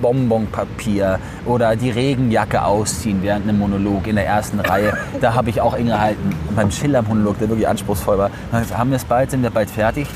[0.00, 4.92] Bonbonpapier oder die Regenjacke ausziehen während einem Monolog in der ersten Reihe.
[5.20, 8.30] Da habe ich auch ingehalten beim Schiller-Monolog, der wirklich anspruchsvoll war.
[8.76, 9.30] Haben wir es bald?
[9.30, 10.06] sind wir bald fertig.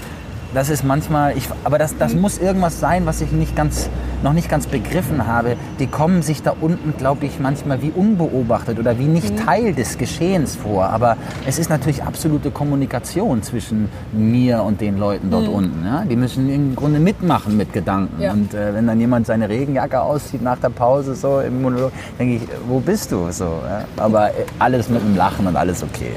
[0.54, 3.90] Das ist manchmal, ich, aber das, das muss irgendwas sein, was ich nicht ganz,
[4.22, 5.56] noch nicht ganz begriffen habe.
[5.80, 9.44] Die kommen sich da unten, glaube ich, manchmal wie unbeobachtet oder wie nicht mhm.
[9.44, 10.84] Teil des Geschehens vor.
[10.84, 15.54] Aber es ist natürlich absolute Kommunikation zwischen mir und den Leuten dort mhm.
[15.54, 15.84] unten.
[15.84, 16.04] Ja?
[16.04, 18.22] Die müssen im Grunde mitmachen mit Gedanken.
[18.22, 18.32] Ja.
[18.32, 22.36] Und äh, wenn dann jemand seine Regenjacke auszieht nach der Pause so im Monolog, denke
[22.36, 23.32] ich, wo bist du?
[23.32, 23.84] So, ja?
[23.96, 26.12] Aber äh, alles mit dem Lachen und alles okay.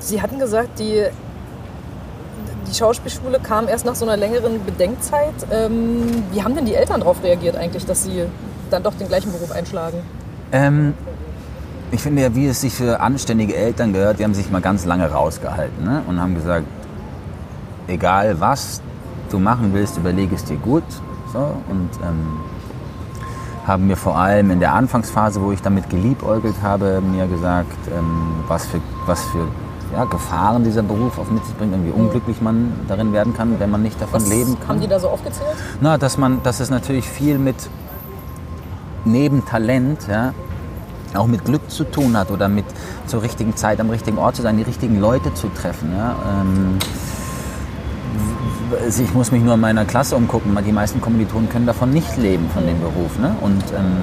[0.00, 1.04] Sie hatten gesagt, die
[2.68, 5.34] die Schauspielschule kam erst nach so einer längeren Bedenkzeit.
[5.50, 8.24] Ähm, wie haben denn die Eltern darauf reagiert eigentlich, dass sie
[8.70, 9.98] dann doch den gleichen Beruf einschlagen?
[10.52, 10.94] Ähm,
[11.90, 14.84] ich finde ja, wie es sich für anständige Eltern gehört, die haben sich mal ganz
[14.84, 16.02] lange rausgehalten ne?
[16.06, 16.66] und haben gesagt,
[17.86, 18.82] egal was
[19.30, 20.84] du machen willst, überlege es dir gut.
[21.32, 21.38] So,
[21.68, 22.40] und ähm,
[23.66, 28.44] haben mir vor allem in der Anfangsphase, wo ich damit geliebäugelt habe, mir gesagt, ähm,
[28.48, 29.46] was, für, was für
[29.92, 33.58] ja, Gefahren dieser Beruf auf mit sich bringt und wie unglücklich man darin werden kann,
[33.58, 34.68] wenn man nicht davon Was leben kann.
[34.68, 35.56] Haben die da so aufgezählt?
[35.80, 37.56] Na, dass man, dass es natürlich viel mit
[39.04, 40.34] neben Talent, ja,
[41.14, 42.66] auch mit Glück zu tun hat oder mit
[43.06, 45.92] zur richtigen Zeit am richtigen Ort zu sein, die richtigen Leute zu treffen.
[45.96, 46.16] Ja.
[46.42, 46.78] Ähm,
[48.86, 50.56] ich muss mich nur in meiner Klasse umgucken.
[50.66, 53.18] Die meisten Kommilitonen können davon nicht leben, von dem Beruf.
[53.18, 53.34] Ne?
[53.40, 53.96] Und ähm,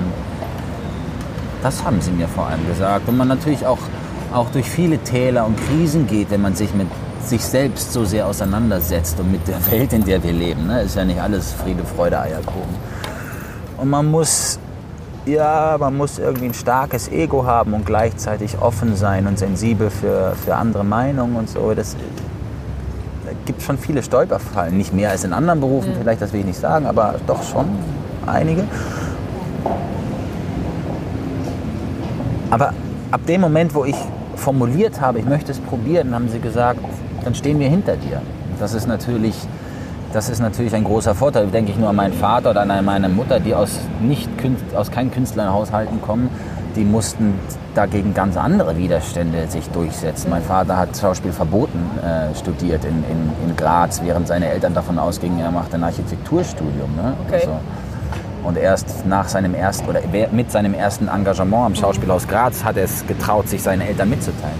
[1.61, 3.07] das haben sie mir vor allem gesagt.
[3.07, 3.79] Und man natürlich auch
[4.35, 6.87] auch durch viele Täler und Krisen geht, wenn man sich mit
[7.23, 10.67] sich selbst so sehr auseinandersetzt und mit der Welt, in der wir leben.
[10.67, 10.81] Ne?
[10.81, 12.75] Ist ja nicht alles Friede, Freude, Eierkuchen.
[13.77, 14.59] Und man muss,
[15.25, 20.33] ja, man muss irgendwie ein starkes Ego haben und gleichzeitig offen sein und sensibel für,
[20.43, 21.73] für andere Meinungen und so.
[21.73, 21.95] Das
[23.25, 24.77] da gibt schon viele Stolperfallen.
[24.77, 25.97] Nicht mehr als in anderen Berufen, mhm.
[25.99, 27.65] vielleicht, das will ich nicht sagen, aber doch schon
[28.27, 28.65] einige.
[32.51, 32.73] Aber
[33.11, 33.95] ab dem Moment, wo ich
[34.35, 36.79] formuliert habe, ich möchte es probieren, haben sie gesagt,
[37.23, 38.21] dann stehen wir hinter dir.
[38.59, 39.35] Das ist natürlich,
[40.13, 41.47] das ist natürlich ein großer Vorteil.
[41.47, 44.29] Denke ich nur an meinen Vater oder an meine Mutter, die aus, nicht,
[44.75, 46.29] aus keinen Künstlerhaushalten kommen.
[46.75, 47.33] Die mussten
[47.73, 50.29] dagegen ganz andere Widerstände sich durchsetzen.
[50.29, 54.99] Mein Vater hat Schauspiel verboten äh, studiert in, in, in, Graz, während seine Eltern davon
[54.99, 56.95] ausgingen, er macht ein Architekturstudium.
[56.95, 57.13] Ne?
[57.27, 57.35] Okay.
[57.35, 57.59] Also,
[58.45, 62.83] und erst nach seinem ersten oder mit seinem ersten Engagement am Schauspielhaus Graz hat er
[62.83, 64.59] es getraut, sich seinen Eltern mitzuteilen.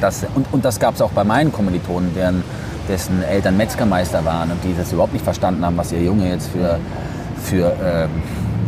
[0.00, 2.42] Das, und, und das gab es auch bei meinen Kommilitonen, deren,
[2.88, 6.48] dessen Eltern Metzgermeister waren und die das überhaupt nicht verstanden haben, was ihr Junge jetzt
[6.48, 6.78] für,
[7.42, 8.10] für ähm,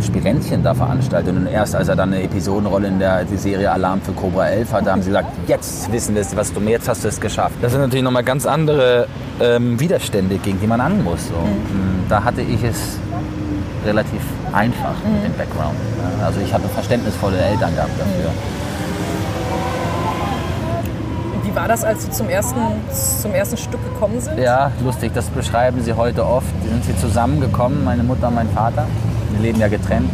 [0.00, 1.34] Spirenzchen da veranstaltet.
[1.34, 4.72] Und erst als er dann eine Episodenrolle in der die Serie Alarm für Cobra 11
[4.72, 7.56] hatte, haben sie gesagt, jetzt wissen wir, was du jetzt hast du es geschafft.
[7.62, 9.06] Das sind natürlich nochmal ganz andere
[9.40, 11.28] ähm, Widerstände, gegen die man an muss.
[11.28, 11.34] So.
[11.34, 12.04] Mhm.
[12.08, 12.98] Da hatte ich es
[13.84, 14.20] relativ
[14.52, 15.14] einfach mhm.
[15.14, 15.76] mit dem Background.
[16.24, 18.30] Also ich habe verständnisvolle Eltern gehabt dafür.
[21.34, 22.60] Und wie war das, als Sie zum ersten,
[23.20, 24.38] zum ersten Stück gekommen sind?
[24.38, 26.46] Ja, lustig, das beschreiben sie heute oft.
[26.62, 28.86] Sind sie zusammengekommen, meine Mutter und mein Vater.
[29.32, 30.10] Wir leben ja getrennt.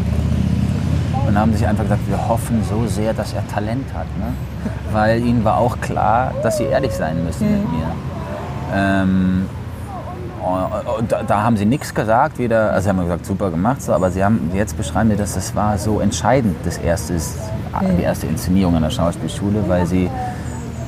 [1.27, 4.07] Und haben sich einfach gesagt, wir hoffen so sehr, dass er Talent hat.
[4.19, 4.33] Ne?
[4.93, 7.59] Weil ihnen war auch klar, dass sie ehrlich sein müssen mhm.
[7.61, 7.87] mit mir.
[8.75, 9.47] Ähm,
[10.99, 13.93] und da, da haben sie nichts gesagt, weder, also sie haben gesagt, super gemacht, so,
[13.93, 17.15] aber sie haben, jetzt beschreiben wir, dass es war so entscheidend, das erste,
[17.99, 20.11] die erste Inszenierung an der Schauspielschule, weil sie,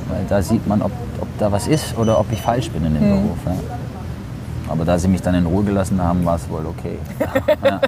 [0.09, 2.95] weil da sieht man, ob, ob da was ist oder ob ich falsch bin in
[2.95, 3.23] dem mhm.
[3.23, 3.39] Beruf.
[3.47, 3.53] Ja.
[4.69, 6.99] Aber da sie mich dann in Ruhe gelassen haben, war es wohl okay.
[7.65, 7.81] Ja.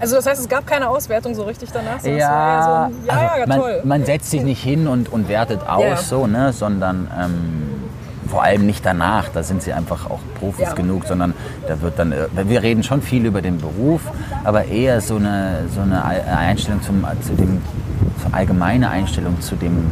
[0.00, 2.00] Also das heißt, es gab keine Auswertung so richtig danach?
[2.00, 3.80] So ja, so ja, also ja, man, toll.
[3.84, 7.79] Man setzt sich nicht hin und, und wertet aus, so, ne, sondern ähm,
[8.30, 10.74] vor allem nicht danach, da sind sie einfach auch Profis ja.
[10.74, 11.34] genug, sondern
[11.66, 14.02] da wird dann, äh, wir reden schon viel über den Beruf,
[14.44, 17.60] aber eher so eine, so eine Einstellung zum, zu dem,
[18.22, 19.90] so allgemeine Einstellung zu dem,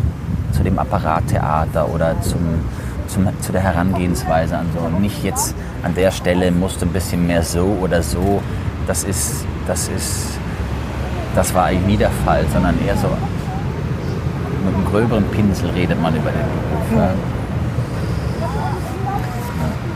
[0.52, 2.40] zu dem Apparattheater oder zum,
[3.08, 4.88] zum, zu der Herangehensweise an so.
[4.98, 8.40] Nicht jetzt an der Stelle musst du ein bisschen mehr so oder so.
[8.86, 10.38] Das ist, das ist,
[11.34, 13.08] das war eigentlich nie der Fall, sondern eher so
[14.64, 17.02] mit einem gröberen Pinsel redet man über den Beruf.
[17.02, 17.37] Ja.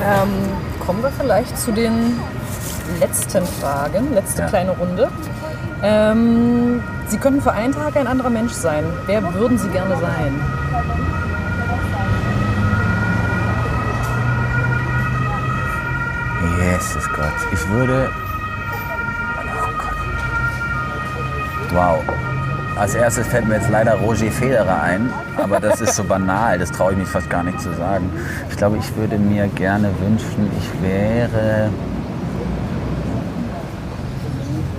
[0.05, 0.31] Ähm,
[0.85, 2.19] kommen wir vielleicht zu den
[3.01, 4.49] letzten Fragen, letzte Ja.
[4.49, 5.09] kleine Runde.
[5.83, 8.85] Ähm, Sie könnten für einen Tag ein anderer Mensch sein.
[9.07, 10.41] Wer würden Sie gerne sein?
[16.59, 17.33] Jesus Gott.
[17.53, 18.11] Ich würde.
[19.39, 19.97] Oh Gott.
[21.73, 22.32] Wow.
[22.83, 26.73] Als erstes fällt mir jetzt leider Roger Federer ein, aber das ist so banal, das
[26.73, 28.11] traue ich mich fast gar nicht zu sagen.
[28.51, 31.71] Ich glaube, ich würde mir gerne wünschen, ich wäre.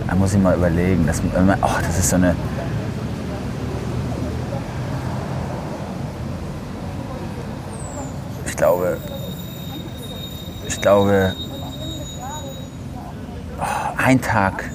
[0.05, 1.07] Da muss ich mal überlegen.
[1.07, 1.21] Das,
[1.61, 2.35] oh, das ist so eine.
[8.45, 8.97] Ich glaube,
[10.67, 11.33] ich glaube,
[13.61, 13.63] oh,
[13.95, 14.65] ein Tag,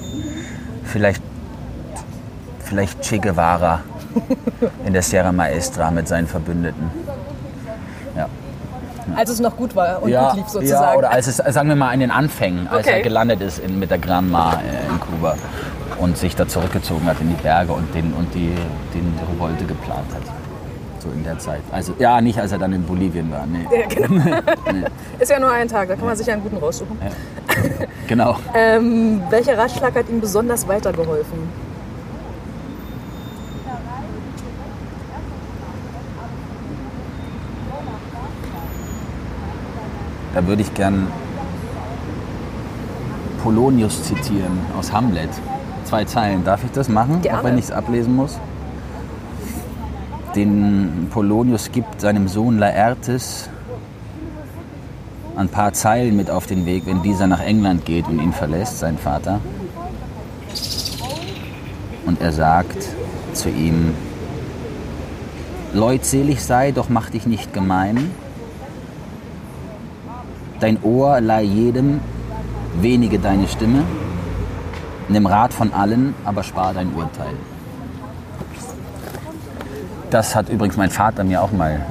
[0.83, 1.21] vielleicht,
[2.69, 3.81] vielleicht Che Guevara
[4.85, 6.89] in der Sierra Maestra mit seinen Verbündeten.
[8.15, 8.27] Ja.
[9.15, 10.97] Als es noch gut war und ja, gut lief ja, sozusagen.
[10.99, 12.97] oder als es, sagen wir mal, in den Anfängen, als Okay.
[12.97, 15.35] er gelandet ist in, mit der Granma äh, in Kuba
[15.97, 18.53] und sich da zurückgezogen hat in die Berge und, den, und die,
[18.93, 20.21] den Revolte geplant hat.
[20.99, 21.61] So in der Zeit.
[21.71, 23.45] Also, ja, nicht als er dann in Bolivien war.
[23.47, 23.65] Nee.
[23.71, 24.37] Ja, genau.
[25.19, 26.97] Ist ja nur ein Tag, da kann man sich ja einen guten raussuchen.
[28.07, 28.35] Genau.
[28.53, 31.68] Ähm, welcher Ratschlag hat Ihnen besonders weitergeholfen?
[40.39, 41.05] Da würde ich gern
[43.43, 45.27] Polonius zitieren aus Hamlet.
[45.83, 46.45] Zwei Zeilen.
[46.45, 47.21] Darf ich das machen?
[47.21, 47.39] Gerne.
[47.39, 48.39] Auch wenn ich es ablesen muss.
[50.37, 53.49] Den Polonius gibt seinem Sohn Laertes
[55.35, 58.79] ein paar Zeilen mit auf den Weg, wenn dieser nach England geht und ihn verlässt,
[58.79, 59.41] sein Vater.
[62.05, 62.85] Und er sagt
[63.33, 63.93] zu ihm,
[65.73, 68.09] Leutselig sei, doch mach dich nicht gemein.
[70.59, 72.01] Dein Ohr leih jedem,
[72.81, 73.83] wenige deine Stimme.
[75.07, 77.33] Nimm Rat von allen, aber spar dein Urteil.
[80.09, 81.85] Das hat übrigens mein Vater mir auch mal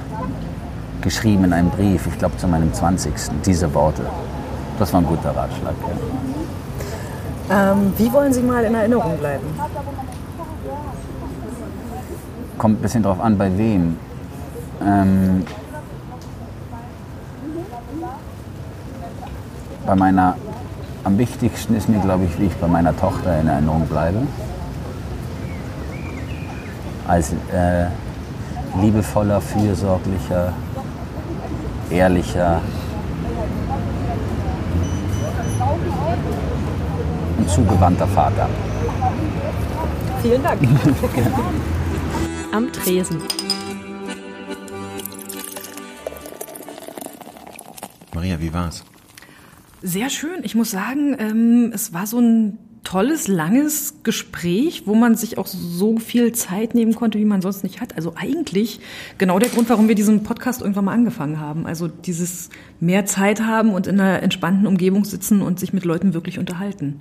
[1.00, 3.12] geschrieben in einem Brief, ich glaube zu meinem 20.
[3.46, 4.02] Diese Worte.
[4.78, 5.74] Das war ein guter Ratschlag.
[7.48, 7.72] Ja.
[7.72, 9.46] Ähm, wie wollen Sie mal in Erinnerung bleiben?
[12.58, 13.96] Kommt ein bisschen drauf an, bei wem.
[14.84, 15.44] Ähm,
[19.88, 20.36] bei meiner,
[21.02, 24.18] am wichtigsten ist mir, glaube ich, wie ich bei meiner Tochter in Erinnerung bleibe.
[27.06, 27.86] Als äh,
[28.82, 30.52] liebevoller, fürsorglicher,
[31.88, 32.60] ehrlicher
[37.38, 38.46] und zugewandter Vater.
[40.20, 40.60] Vielen Dank.
[42.52, 43.22] Am Tresen.
[48.12, 48.84] Maria, wie war's?
[49.82, 50.40] Sehr schön.
[50.42, 55.46] Ich muss sagen, ähm, es war so ein tolles, langes Gespräch, wo man sich auch
[55.46, 57.94] so viel Zeit nehmen konnte, wie man sonst nicht hat.
[57.96, 58.80] Also eigentlich
[59.18, 61.66] genau der Grund, warum wir diesen Podcast irgendwann mal angefangen haben.
[61.66, 62.50] Also dieses
[62.80, 67.00] mehr Zeit haben und in einer entspannten Umgebung sitzen und sich mit Leuten wirklich unterhalten.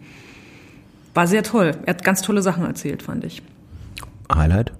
[1.13, 1.71] War sehr toll.
[1.85, 3.41] Er hat ganz tolle Sachen erzählt, fand ich.
[4.31, 4.73] Highlight?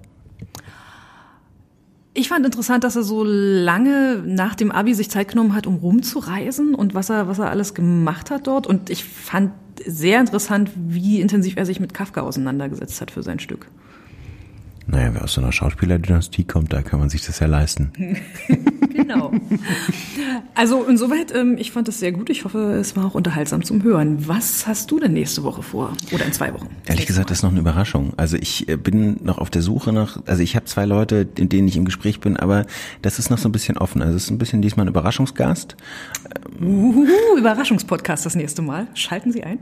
[2.19, 5.75] Ich fand interessant, dass er so lange nach dem Abi sich Zeit genommen hat, um
[5.75, 8.65] rumzureisen und was er, was er alles gemacht hat dort.
[8.65, 9.51] Und ich fand
[9.85, 13.67] sehr interessant, wie intensiv er sich mit Kafka auseinandergesetzt hat für sein Stück.
[14.87, 17.91] Naja, wer aus so einer Schauspielerdynastie kommt, da kann man sich das ja leisten.
[18.97, 19.31] Genau.
[20.55, 22.31] Also insoweit, ähm, ich fand es sehr gut.
[22.31, 24.27] Ich hoffe, es war auch unterhaltsam zum Hören.
[24.27, 25.93] Was hast du denn nächste Woche vor?
[26.11, 26.67] Oder in zwei Wochen?
[26.87, 28.13] Ehrlich gesagt, das ist noch eine Überraschung.
[28.17, 31.47] Also ich äh, bin noch auf der Suche nach, also ich habe zwei Leute, in
[31.47, 32.65] denen ich im Gespräch bin, aber
[33.03, 34.01] das ist noch so ein bisschen offen.
[34.01, 35.77] Also es ist ein bisschen diesmal ein Überraschungsgast.
[36.59, 38.87] Uhuhu, Überraschungspodcast das nächste Mal.
[38.95, 39.59] Schalten Sie ein.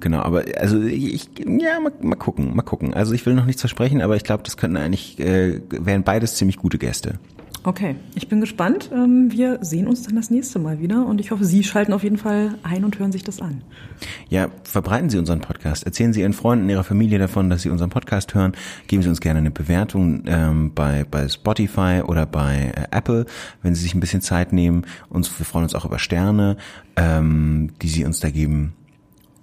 [0.00, 2.94] Genau, aber also ich, ja, mal, mal gucken, mal gucken.
[2.94, 6.36] Also ich will noch nichts versprechen, aber ich glaube, das könnten eigentlich, äh, wären beides
[6.36, 7.18] ziemlich gute Gäste.
[7.66, 8.90] Okay, ich bin gespannt.
[8.94, 12.04] Ähm, Wir sehen uns dann das nächste Mal wieder und ich hoffe, Sie schalten auf
[12.04, 13.62] jeden Fall ein und hören sich das an.
[14.28, 15.82] Ja, verbreiten Sie unseren Podcast.
[15.84, 18.52] Erzählen Sie Ihren Freunden, Ihrer Familie davon, dass Sie unseren Podcast hören.
[18.86, 23.26] Geben Sie uns gerne eine Bewertung ähm, bei, bei Spotify oder bei äh, Apple,
[23.62, 24.84] wenn Sie sich ein bisschen Zeit nehmen.
[25.08, 26.58] Uns, wir freuen uns auch über Sterne,
[26.94, 28.74] ähm, die Sie uns da geben.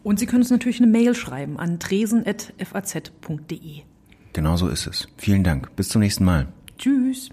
[0.04, 3.82] Und Sie können uns natürlich eine Mail schreiben an tresen.faz.de.
[4.34, 5.08] Genau so ist es.
[5.18, 5.76] Vielen Dank.
[5.76, 6.47] Bis zum nächsten Mal.
[6.78, 7.30] Tschüss.